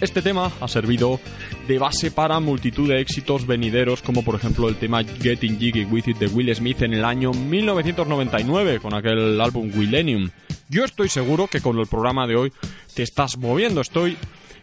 Este 0.00 0.22
tema 0.22 0.50
ha 0.60 0.68
servido 0.68 1.20
de 1.68 1.78
base 1.78 2.10
para 2.10 2.40
multitud 2.40 2.88
de 2.88 3.00
éxitos 3.00 3.46
venideros, 3.46 4.00
como 4.00 4.24
por 4.24 4.34
ejemplo 4.34 4.68
el 4.68 4.76
tema 4.76 5.04
Getting 5.04 5.58
Jiggy 5.58 5.84
With 5.84 6.08
It 6.08 6.16
de 6.16 6.26
Will 6.28 6.54
Smith 6.54 6.80
en 6.82 6.94
el 6.94 7.04
año 7.04 7.32
1999, 7.32 8.80
con 8.80 8.94
aquel 8.94 9.38
álbum 9.38 9.70
Millennium. 9.74 10.30
Yo 10.70 10.86
estoy 10.86 11.10
seguro 11.10 11.48
que 11.48 11.60
con 11.60 11.78
el 11.78 11.86
programa 11.86 12.26
de 12.26 12.36
hoy 12.36 12.52
te 12.94 13.02
estás 13.02 13.36
moviendo, 13.36 13.82
estoy 13.82 14.16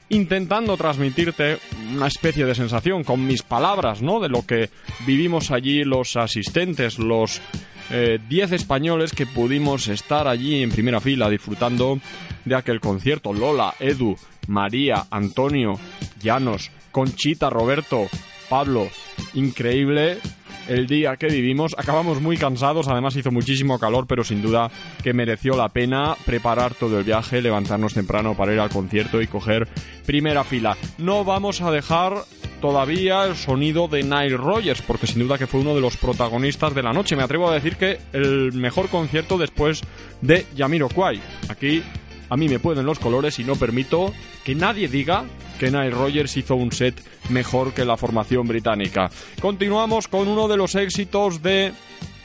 intentando 0.10 0.78
transmitirte 0.78 1.58
una 1.94 2.08
especie 2.08 2.46
de 2.46 2.56
sensación 2.56 3.04
con 3.04 3.26
mis 3.26 3.44
palabras, 3.44 4.02
¿no? 4.02 4.20
De 4.20 4.30
lo 4.30 4.46
que 4.46 4.70
vivimos 5.06 5.52
allí 5.52 5.84
los 5.84 6.16
asistentes, 6.16 6.98
los 7.00 7.42
10 7.90 8.52
españoles 8.52 9.14
que 9.14 9.26
pudimos 9.26 9.88
estar 9.88 10.28
allí 10.28 10.62
en 10.62 10.72
primera 10.72 11.00
fila 11.00 11.30
disfrutando 11.30 12.00
de 12.44 12.56
aquel 12.56 12.80
concierto. 12.80 13.34
Lola, 13.34 13.76
Edu, 13.80 14.18
María, 14.48 15.06
Antonio, 15.10 15.80
Llanos, 16.22 16.72
Conchita, 16.92 17.50
Roberto, 17.50 18.08
Pablo. 18.50 18.88
Increíble 19.34 20.20
el 20.68 20.88
día 20.88 21.16
que 21.16 21.28
vivimos. 21.28 21.76
Acabamos 21.78 22.22
muy 22.22 22.38
cansados, 22.38 22.88
además 22.88 23.16
hizo 23.16 23.32
muchísimo 23.32 23.80
calor, 23.80 24.06
pero 24.08 24.24
sin 24.24 24.42
duda 24.42 24.70
que 25.04 25.14
mereció 25.14 25.56
la 25.56 25.70
pena 25.70 26.16
preparar 26.26 26.74
todo 26.74 27.00
el 27.00 27.04
viaje, 27.04 27.42
levantarnos 27.42 27.94
temprano 27.94 28.36
para 28.36 28.54
ir 28.54 28.60
al 28.60 28.70
concierto 28.70 29.22
y 29.22 29.28
coger 29.28 29.68
primera 30.06 30.44
fila. 30.44 30.78
No 30.98 31.24
vamos 31.24 31.62
a 31.62 31.72
dejar 31.72 32.24
todavía 32.62 33.26
el 33.26 33.36
sonido 33.36 33.88
de 33.88 34.04
Nile 34.04 34.38
Rogers, 34.38 34.82
porque 34.82 35.08
sin 35.08 35.20
duda 35.20 35.38
que 35.38 35.48
fue 35.48 35.62
uno 35.62 35.76
de 35.76 35.82
los 35.82 35.98
protagonistas 35.98 36.74
de 36.74 36.84
la 36.84 36.94
noche. 36.94 37.16
Me 37.16 37.24
atrevo 37.24 37.50
a 37.50 37.54
decir 37.54 37.76
que 37.76 38.00
el 38.14 38.54
mejor 38.54 38.90
concierto 38.90 39.38
después 39.38 39.82
de 40.22 40.46
Yamiroquai. 40.56 41.22
Aquí 41.50 41.84
a 42.30 42.38
mí 42.38 42.48
me 42.50 42.60
pueden 42.60 42.86
los 42.86 43.00
colores 43.00 43.40
y 43.40 43.44
no 43.44 43.56
permito 43.56 44.14
que 44.44 44.54
nadie 44.56 44.88
diga 44.88 45.26
que 45.60 45.72
Nile 45.72 45.92
Rogers 45.92 46.36
hizo 46.38 46.56
un 46.56 46.72
set 46.72 47.02
mejor 47.30 47.74
que 47.74 47.86
la 47.86 47.98
formación 47.98 48.48
británica. 48.48 49.10
Continuamos 49.42 50.08
con 50.08 50.28
uno 50.28 50.48
de 50.48 50.58
los 50.58 50.76
éxitos 50.76 51.42
de 51.42 51.74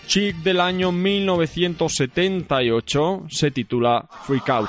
Chic 0.07 0.37
del 0.37 0.61
año 0.61 0.93
1978 0.93 3.23
se 3.31 3.51
titula 3.51 4.07
Freak 4.27 4.51
Out. 4.51 4.69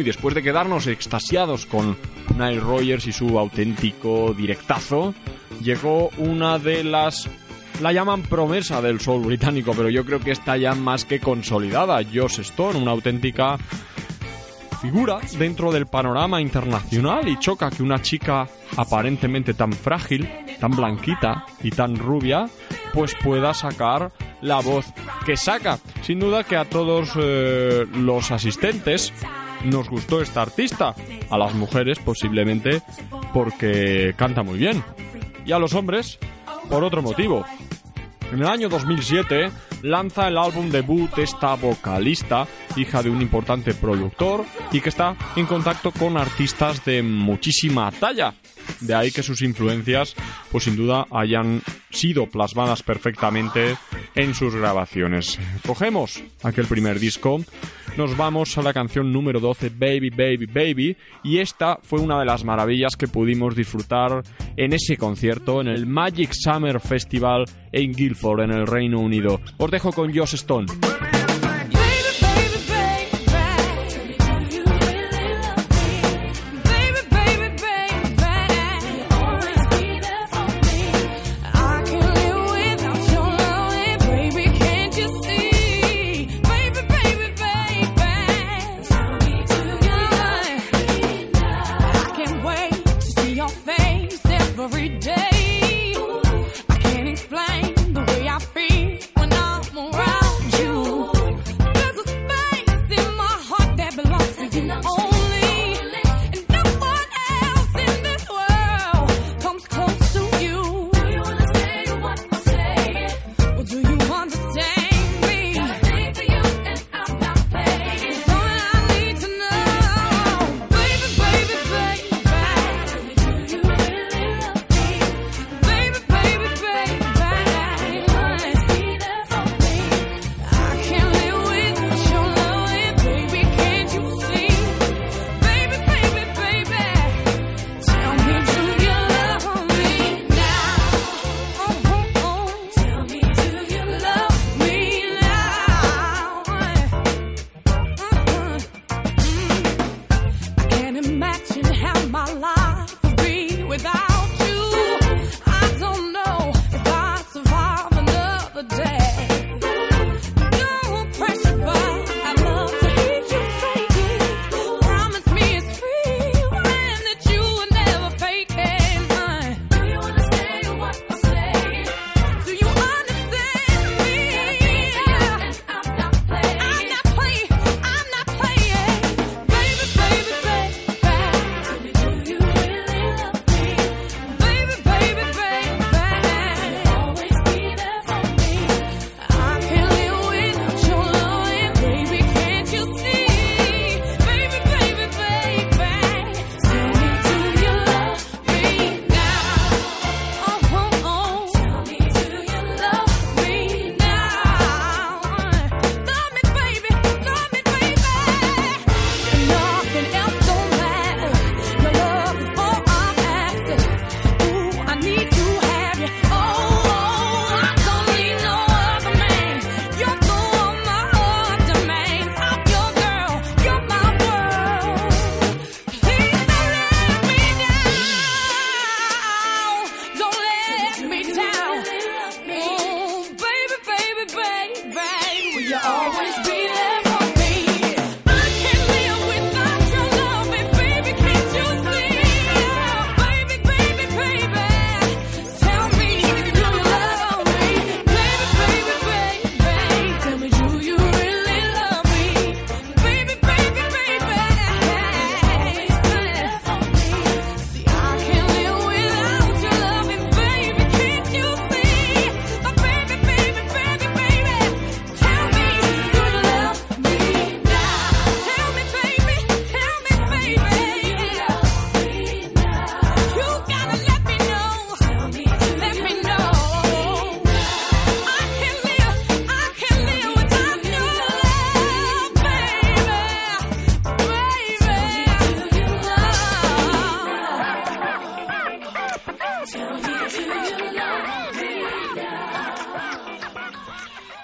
Y 0.00 0.04
después 0.04 0.34
de 0.34 0.42
quedarnos 0.42 0.86
extasiados 0.86 1.66
con 1.66 1.96
Nile 2.36 2.60
Rogers 2.60 3.06
y 3.06 3.12
su 3.12 3.38
auténtico 3.38 4.34
directazo, 4.34 5.14
llegó 5.62 6.10
una 6.18 6.58
de 6.58 6.84
las... 6.84 7.28
La 7.80 7.92
llaman 7.92 8.22
promesa 8.22 8.82
del 8.82 9.00
soul 9.00 9.24
británico, 9.24 9.72
pero 9.74 9.88
yo 9.88 10.04
creo 10.04 10.20
que 10.20 10.32
está 10.32 10.56
ya 10.56 10.74
más 10.74 11.06
que 11.06 11.18
consolidada. 11.18 12.00
Joss 12.12 12.40
Stone, 12.40 12.78
una 12.78 12.90
auténtica 12.90 13.56
figura 14.82 15.18
dentro 15.38 15.72
del 15.72 15.86
panorama 15.86 16.40
internacional 16.40 17.28
y 17.28 17.38
choca 17.38 17.70
que 17.70 17.82
una 17.82 18.00
chica 18.00 18.46
aparentemente 18.76 19.54
tan 19.54 19.72
frágil, 19.72 20.28
tan 20.58 20.72
blanquita 20.72 21.44
y 21.62 21.70
tan 21.70 21.96
rubia, 21.96 22.46
pues 22.92 23.14
pueda 23.22 23.54
sacar 23.54 24.12
la 24.42 24.60
voz 24.60 24.86
que 25.24 25.36
saca. 25.36 25.78
Sin 26.02 26.20
duda 26.20 26.44
que 26.44 26.56
a 26.56 26.64
todos 26.64 27.10
eh, 27.16 27.86
los 27.94 28.30
asistentes 28.30 29.12
nos 29.64 29.88
gustó 29.88 30.20
esta 30.20 30.42
artista, 30.42 30.94
a 31.28 31.38
las 31.38 31.54
mujeres 31.54 31.98
posiblemente 31.98 32.82
porque 33.32 34.14
canta 34.16 34.42
muy 34.42 34.58
bien 34.58 34.82
y 35.44 35.52
a 35.52 35.58
los 35.58 35.74
hombres 35.74 36.18
por 36.68 36.84
otro 36.84 37.02
motivo. 37.02 37.44
En 38.32 38.40
el 38.40 38.46
año 38.46 38.68
2007 38.68 39.50
lanza 39.82 40.28
el 40.28 40.38
álbum 40.38 40.70
debut 40.70 41.18
esta 41.18 41.54
vocalista, 41.54 42.46
hija 42.76 43.02
de 43.02 43.10
un 43.10 43.22
importante 43.22 43.74
productor 43.74 44.44
y 44.72 44.80
que 44.80 44.88
está 44.88 45.16
en 45.36 45.46
contacto 45.46 45.90
con 45.92 46.16
artistas 46.16 46.84
de 46.84 47.02
muchísima 47.02 47.90
talla. 47.90 48.34
De 48.80 48.94
ahí 48.94 49.10
que 49.10 49.22
sus 49.22 49.42
influencias, 49.42 50.14
pues 50.50 50.64
sin 50.64 50.76
duda, 50.76 51.06
hayan 51.10 51.62
sido 51.90 52.26
plasmadas 52.26 52.82
perfectamente 52.82 53.76
en 54.14 54.34
sus 54.34 54.54
grabaciones. 54.54 55.38
Cogemos 55.66 56.22
aquel 56.42 56.66
primer 56.66 56.98
disco, 56.98 57.40
nos 57.96 58.16
vamos 58.16 58.56
a 58.56 58.62
la 58.62 58.72
canción 58.72 59.12
número 59.12 59.40
12, 59.40 59.70
Baby, 59.70 60.10
Baby, 60.10 60.46
Baby, 60.46 60.96
y 61.24 61.38
esta 61.38 61.78
fue 61.82 62.00
una 62.00 62.18
de 62.18 62.24
las 62.24 62.44
maravillas 62.44 62.96
que 62.96 63.08
pudimos 63.08 63.56
disfrutar 63.56 64.22
en 64.56 64.72
ese 64.72 64.96
concierto, 64.96 65.60
en 65.60 65.68
el 65.68 65.86
Magic 65.86 66.30
Summer 66.32 66.80
Festival 66.80 67.44
en 67.72 67.92
Guildford, 67.92 68.42
en 68.42 68.52
el 68.52 68.66
Reino 68.66 69.00
Unido. 69.00 69.40
Os 69.58 69.69
dejo 69.70 69.92
con 69.92 70.12
Joss 70.12 70.34
Stone. 70.34 71.09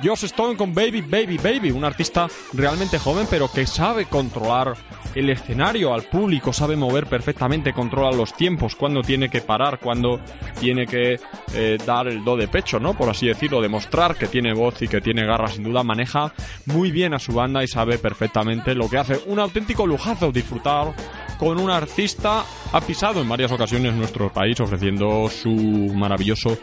Joss 0.02 0.24
Stone 0.24 0.56
con 0.56 0.74
Baby, 0.74 1.00
Baby, 1.00 1.38
Baby, 1.38 1.70
un 1.70 1.84
artista 1.84 2.28
realmente 2.52 2.98
joven 2.98 3.26
pero 3.30 3.50
que 3.50 3.66
sabe 3.66 4.04
controlar 4.04 4.74
el 5.14 5.30
escenario 5.30 5.94
al 5.94 6.02
público, 6.02 6.52
sabe 6.52 6.76
mover 6.76 7.06
perfectamente, 7.06 7.72
controla 7.72 8.14
los 8.14 8.34
tiempos, 8.34 8.76
cuando 8.76 9.00
tiene 9.00 9.30
que 9.30 9.40
parar, 9.40 9.80
cuando 9.80 10.20
tiene 10.60 10.86
que 10.86 11.18
eh, 11.54 11.78
dar 11.86 12.06
el 12.08 12.22
do 12.22 12.36
de 12.36 12.48
pecho, 12.48 12.78
¿no? 12.78 12.92
Por 12.92 13.08
así 13.08 13.26
decirlo, 13.26 13.62
demostrar 13.62 14.16
que 14.16 14.26
tiene 14.26 14.52
voz 14.52 14.82
y 14.82 14.88
que 14.88 15.00
tiene 15.00 15.24
garra, 15.24 15.48
sin 15.48 15.64
duda 15.64 15.82
maneja 15.82 16.34
muy 16.66 16.90
bien 16.90 17.14
a 17.14 17.18
su 17.18 17.32
banda 17.32 17.64
y 17.64 17.68
sabe 17.68 17.96
perfectamente 17.96 18.74
lo 18.74 18.90
que 18.90 18.98
hace. 18.98 19.22
Un 19.26 19.38
auténtico 19.38 19.86
lujazo 19.86 20.30
disfrutar 20.30 20.92
con 21.38 21.60
un 21.60 21.70
artista 21.70 22.44
ha 22.72 22.80
pisado 22.80 23.20
en 23.20 23.28
varias 23.28 23.52
ocasiones 23.52 23.94
nuestro 23.94 24.32
país 24.32 24.58
ofreciendo 24.60 25.28
su 25.28 25.50
maravilloso 25.94 26.56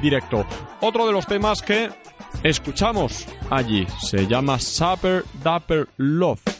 directo. 0.00 0.46
Otro 0.80 1.06
de 1.06 1.12
los 1.12 1.26
temas 1.26 1.62
que 1.62 1.90
escuchamos 2.42 3.26
allí 3.50 3.86
se 4.00 4.26
llama 4.26 4.58
Super 4.58 5.24
Dapper 5.42 5.88
Love. 5.96 6.55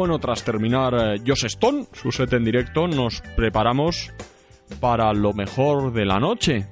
Bueno, 0.00 0.18
tras 0.18 0.42
terminar 0.42 0.94
eh, 0.94 1.20
Joss 1.26 1.44
Stone, 1.44 1.84
su 1.92 2.10
set 2.10 2.32
en 2.32 2.42
directo, 2.42 2.88
nos 2.88 3.20
preparamos 3.36 4.10
para 4.80 5.12
lo 5.12 5.34
mejor 5.34 5.92
de 5.92 6.06
la 6.06 6.18
noche. 6.18 6.68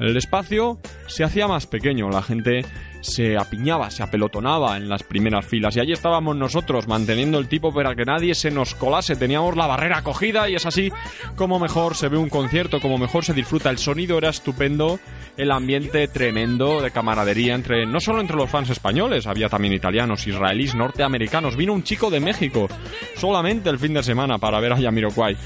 El 0.00 0.16
espacio 0.16 0.78
se 1.06 1.22
hacía 1.22 1.46
más 1.46 1.68
pequeño, 1.68 2.10
la 2.10 2.22
gente 2.22 2.64
se 3.02 3.36
apiñaba, 3.36 3.90
se 3.90 4.02
apelotonaba 4.02 4.76
en 4.78 4.88
las 4.88 5.02
primeras 5.02 5.44
filas. 5.44 5.76
Y 5.76 5.80
allí 5.80 5.92
estábamos 5.92 6.36
nosotros 6.36 6.88
manteniendo 6.88 7.38
el 7.38 7.48
tipo 7.48 7.74
para 7.74 7.94
que 7.94 8.04
nadie 8.04 8.34
se 8.34 8.50
nos 8.50 8.74
colase, 8.74 9.16
teníamos 9.16 9.56
la 9.56 9.66
barrera 9.66 10.02
cogida 10.02 10.48
y 10.48 10.54
es 10.54 10.64
así 10.64 10.90
como 11.36 11.58
mejor 11.58 11.94
se 11.94 12.08
ve 12.08 12.16
un 12.16 12.30
concierto, 12.30 12.80
como 12.80 12.96
mejor 12.96 13.24
se 13.24 13.34
disfruta, 13.34 13.70
el 13.70 13.78
sonido 13.78 14.16
era 14.16 14.30
estupendo, 14.30 14.98
el 15.36 15.50
ambiente 15.50 16.08
tremendo 16.08 16.80
de 16.80 16.90
camaradería 16.90 17.54
entre 17.54 17.84
no 17.86 18.00
solo 18.00 18.20
entre 18.20 18.36
los 18.36 18.48
fans 18.48 18.70
españoles, 18.70 19.26
había 19.26 19.48
también 19.48 19.74
italianos, 19.74 20.26
israelíes, 20.26 20.74
norteamericanos, 20.74 21.56
vino 21.56 21.72
un 21.72 21.82
chico 21.82 22.10
de 22.10 22.20
México 22.20 22.68
solamente 23.16 23.68
el 23.68 23.78
fin 23.78 23.94
de 23.94 24.02
semana 24.02 24.38
para 24.38 24.60
ver 24.60 24.72
a 24.72 24.78
Yamiroquai. 24.78 25.36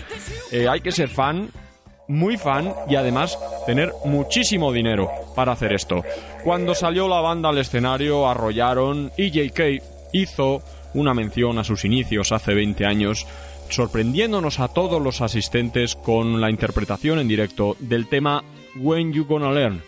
Eh, 0.52 0.68
hay 0.68 0.80
que 0.80 0.92
ser 0.92 1.08
fan 1.08 1.48
muy 2.08 2.36
fan 2.36 2.72
y 2.88 2.96
además 2.96 3.38
tener 3.66 3.92
muchísimo 4.04 4.72
dinero 4.72 5.10
para 5.34 5.52
hacer 5.52 5.72
esto. 5.72 6.02
Cuando 6.44 6.74
salió 6.74 7.08
la 7.08 7.20
banda 7.20 7.48
al 7.48 7.58
escenario, 7.58 8.28
arrollaron 8.28 9.12
y 9.16 9.30
JK 9.30 9.82
hizo 10.12 10.62
una 10.94 11.14
mención 11.14 11.58
a 11.58 11.64
sus 11.64 11.84
inicios 11.84 12.32
hace 12.32 12.54
20 12.54 12.86
años, 12.86 13.26
sorprendiéndonos 13.68 14.60
a 14.60 14.68
todos 14.68 15.02
los 15.02 15.20
asistentes 15.20 15.94
con 15.94 16.40
la 16.40 16.50
interpretación 16.50 17.18
en 17.18 17.28
directo 17.28 17.76
del 17.80 18.08
tema 18.08 18.42
When 18.76 19.12
You 19.12 19.26
Gonna 19.26 19.52
Learn. 19.52 19.82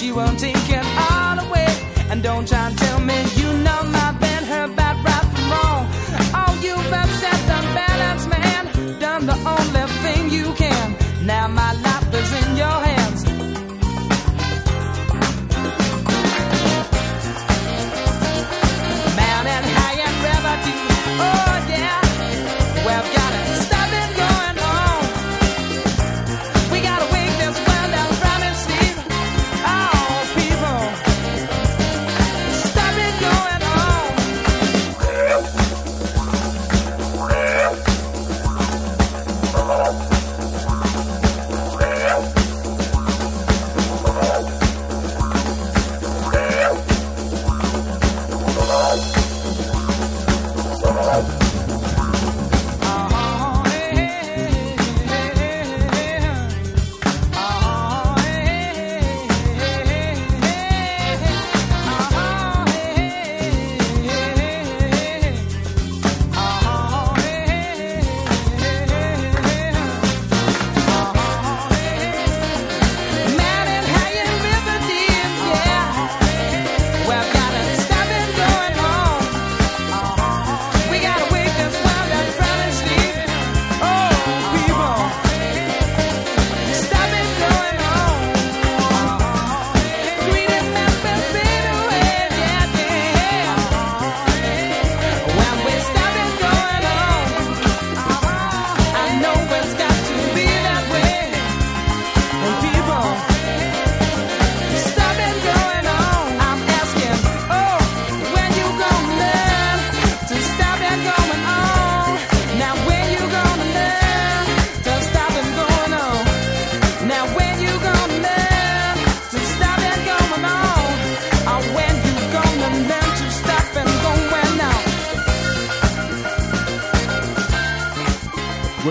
She 0.00 0.12
won't 0.12 0.38
take 0.38 0.70
it 0.70 0.84
all 1.10 1.38
away. 1.46 1.68
And 2.10 2.22
don't 2.22 2.48
try 2.48 2.68
and 2.68 2.78
tell 2.78 3.00
me 3.00 3.22
you 3.36 3.52
know 3.58 3.82
my 3.84 3.99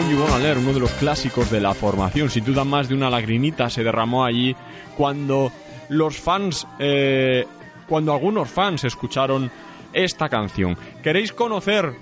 You 0.09 0.17
Gonna 0.17 0.39
Learn, 0.39 0.61
uno 0.61 0.73
de 0.73 0.79
los 0.79 0.91
clásicos 0.93 1.51
de 1.51 1.61
la 1.61 1.75
formación. 1.75 2.29
Sin 2.31 2.43
duda 2.43 2.63
más 2.63 2.89
de 2.89 2.95
una 2.95 3.11
lagrimita 3.11 3.69
se 3.69 3.83
derramó 3.83 4.25
allí 4.25 4.55
cuando 4.97 5.51
los 5.89 6.17
fans, 6.17 6.65
eh, 6.79 7.45
cuando 7.87 8.13
algunos 8.13 8.49
fans 8.49 8.83
escucharon 8.85 9.51
esta 9.93 10.27
canción. 10.27 10.77
¿Queréis 11.03 11.31
conocer 11.31 11.93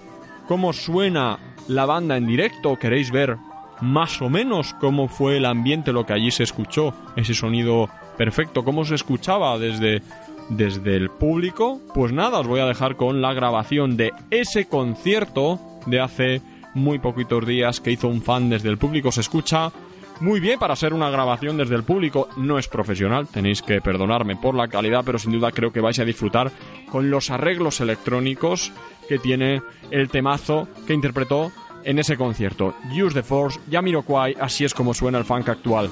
cómo 0.47 0.71
suena 0.71 1.37
la 1.67 1.85
banda 1.85 2.15
en 2.15 2.27
directo? 2.27 2.77
¿Queréis 2.79 3.11
ver 3.11 3.37
más 3.81 4.21
o 4.21 4.29
menos 4.29 4.73
cómo 4.75 5.09
fue 5.09 5.37
el 5.37 5.45
ambiente, 5.45 5.91
lo 5.91 6.05
que 6.05 6.13
allí 6.13 6.31
se 6.31 6.43
escuchó? 6.43 6.93
Ese 7.17 7.33
sonido 7.33 7.89
perfecto, 8.17 8.63
cómo 8.63 8.85
se 8.85 8.95
escuchaba 8.95 9.59
desde 9.59 10.01
desde 10.49 10.95
el 10.95 11.09
público, 11.09 11.81
pues 11.93 12.13
nada, 12.13 12.39
os 12.39 12.47
voy 12.47 12.61
a 12.61 12.65
dejar 12.65 12.95
con 12.95 13.21
la 13.21 13.33
grabación 13.33 13.97
de 13.97 14.13
ese 14.31 14.65
concierto 14.67 15.59
de 15.87 15.99
hace 15.99 16.41
muy 16.77 16.99
poquitos 16.99 17.45
días 17.45 17.81
que 17.81 17.91
hizo 17.91 18.07
un 18.07 18.21
fan 18.21 18.49
desde 18.49 18.69
el 18.69 18.77
público. 18.77 19.11
Se 19.11 19.21
escucha 19.21 19.71
muy 20.19 20.39
bien 20.39 20.59
para 20.59 20.75
ser 20.75 20.93
una 20.93 21.09
grabación 21.09 21.57
desde 21.57 21.75
el 21.75 21.83
público. 21.83 22.29
No 22.37 22.57
es 22.57 22.67
profesional, 22.67 23.27
tenéis 23.27 23.61
que 23.61 23.81
perdonarme 23.81 24.35
por 24.35 24.55
la 24.55 24.67
calidad, 24.67 25.03
pero 25.05 25.19
sin 25.19 25.31
duda 25.31 25.51
creo 25.51 25.71
que 25.71 25.81
vais 25.81 25.99
a 25.99 26.05
disfrutar 26.05 26.51
con 26.89 27.09
los 27.11 27.29
arreglos 27.29 27.81
electrónicos 27.81 28.71
que 29.07 29.19
tiene 29.19 29.61
el 29.91 30.09
temazo 30.09 30.67
que 30.85 30.93
interpretó 30.93 31.51
en 31.83 31.99
ese 31.99 32.17
concierto. 32.17 32.75
Use 32.91 33.13
the 33.13 33.23
Force, 33.23 33.59
Jamiroquai, 33.71 34.35
así 34.39 34.65
es 34.65 34.73
como 34.73 34.93
suena 34.93 35.17
el 35.17 35.25
funk 35.25 35.49
actual. 35.49 35.89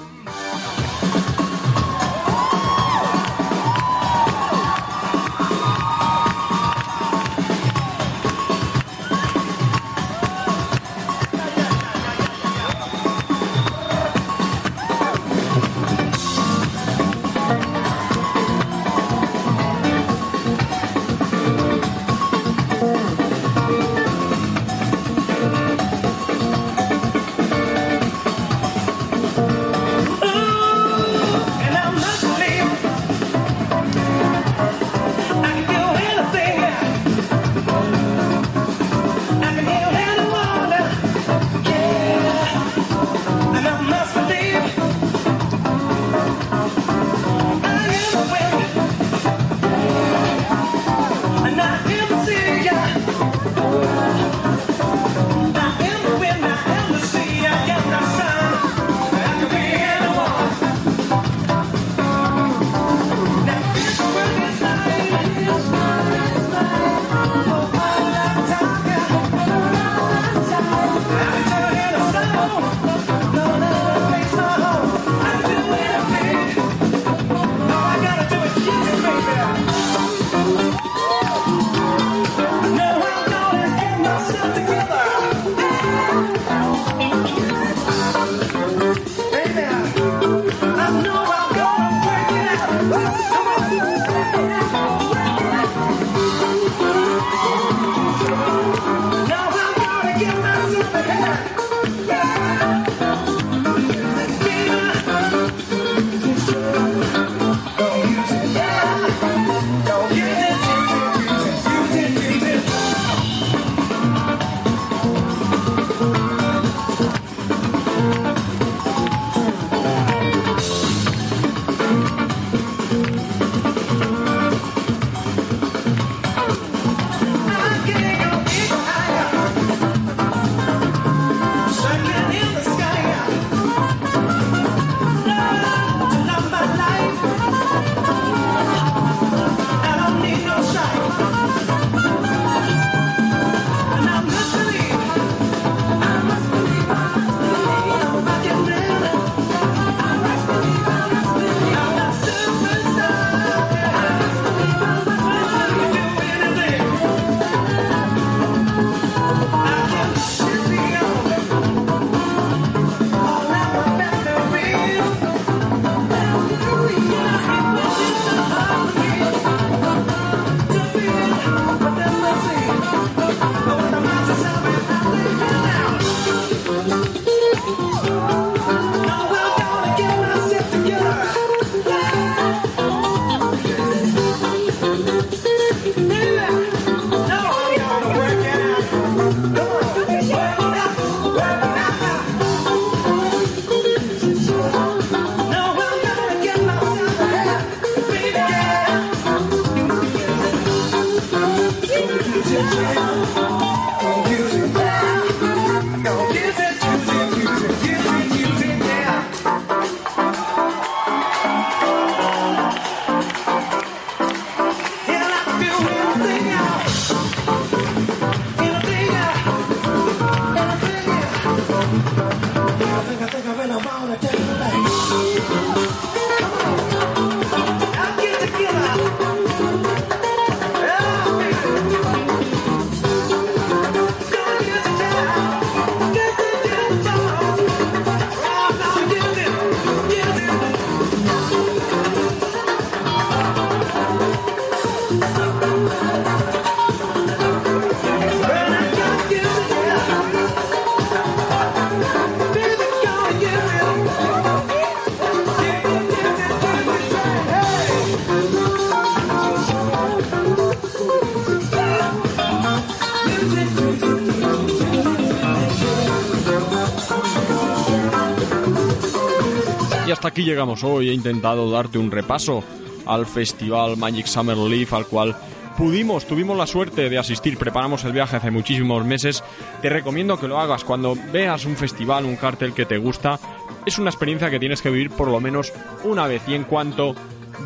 Aquí 270.35 270.43
llegamos 270.43 270.83
hoy. 270.83 271.07
He 271.07 271.13
intentado 271.13 271.71
darte 271.71 271.97
un 271.97 272.11
repaso 272.11 272.61
al 273.05 273.25
festival 273.25 273.95
Magic 273.95 274.25
Summer 274.25 274.57
Leaf, 274.57 274.91
al 274.91 275.07
cual 275.07 275.33
pudimos, 275.77 276.25
tuvimos 276.25 276.57
la 276.57 276.67
suerte 276.67 277.09
de 277.09 277.17
asistir. 277.17 277.57
Preparamos 277.57 278.03
el 278.03 278.11
viaje 278.11 278.35
hace 278.35 278.51
muchísimos 278.51 279.05
meses. 279.05 279.41
Te 279.81 279.87
recomiendo 279.87 280.37
que 280.37 280.49
lo 280.49 280.59
hagas 280.59 280.83
cuando 280.83 281.15
veas 281.31 281.63
un 281.63 281.77
festival, 281.77 282.25
un 282.25 282.35
cartel 282.35 282.73
que 282.73 282.85
te 282.85 282.97
gusta. 282.97 283.39
Es 283.85 283.97
una 283.97 284.09
experiencia 284.09 284.49
que 284.49 284.59
tienes 284.59 284.81
que 284.81 284.89
vivir 284.89 285.09
por 285.09 285.29
lo 285.29 285.39
menos 285.39 285.71
una 286.03 286.27
vez. 286.27 286.41
Y 286.49 286.55
en 286.55 286.65
cuanto 286.65 287.15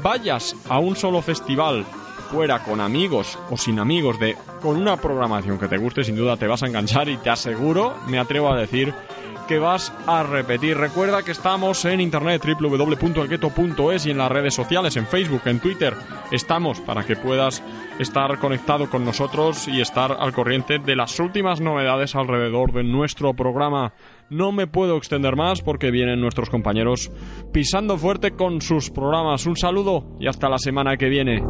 vayas 0.04 0.56
a 0.70 0.78
un 0.78 0.96
solo 0.96 1.24
festival, 1.24 1.88
fuera 2.30 2.60
con 2.60 2.82
amigos 2.82 3.40
o 3.50 3.58
sin 3.58 3.80
amigos, 3.80 4.20
de 4.20 4.38
con 4.62 4.78
una 4.78 4.98
programación 4.98 5.58
que 5.58 5.68
te 5.68 5.78
guste, 5.78 6.04
sin 6.04 6.16
duda 6.16 6.38
te 6.38 6.46
vas 6.46 6.62
a 6.62 6.68
enganchar 6.68 7.10
y 7.10 7.18
te 7.18 7.32
aseguro, 7.32 7.96
me 8.06 8.20
atrevo 8.20 8.54
a 8.54 8.58
decir 8.58 8.94
que 9.50 9.58
vas 9.58 9.92
a 10.06 10.22
repetir. 10.22 10.78
Recuerda 10.78 11.24
que 11.24 11.32
estamos 11.32 11.84
en 11.86 12.02
internet 12.02 12.46
www.elgueto.es 12.46 14.06
y 14.06 14.12
en 14.12 14.20
las 14.20 14.32
redes 14.32 14.54
sociales, 14.54 14.96
en 14.96 15.08
Facebook, 15.08 15.42
en 15.46 15.60
Twitter. 15.60 15.96
Estamos 16.32 16.80
para 16.82 17.04
que 17.04 17.16
puedas 17.16 17.64
estar 17.98 18.38
conectado 18.38 18.92
con 18.92 19.04
nosotros 19.04 19.68
y 19.68 19.82
estar 19.82 20.16
al 20.20 20.34
corriente 20.34 20.78
de 20.78 20.96
las 20.96 21.20
últimas 21.20 21.62
novedades 21.62 22.14
alrededor 22.14 22.74
de 22.74 22.84
nuestro 22.84 23.34
programa. 23.34 23.94
No 24.30 24.52
me 24.52 24.68
puedo 24.68 24.98
extender 24.98 25.36
más 25.36 25.64
porque 25.64 25.90
vienen 25.90 26.22
nuestros 26.22 26.52
compañeros 26.52 27.12
pisando 27.52 27.98
fuerte 27.98 28.34
con 28.34 28.62
sus 28.62 28.92
programas. 28.92 29.48
Un 29.48 29.58
saludo 29.58 30.16
y 30.20 30.28
hasta 30.28 30.48
la 30.48 30.60
semana 30.60 30.96
que 30.96 31.10
viene. 31.10 31.42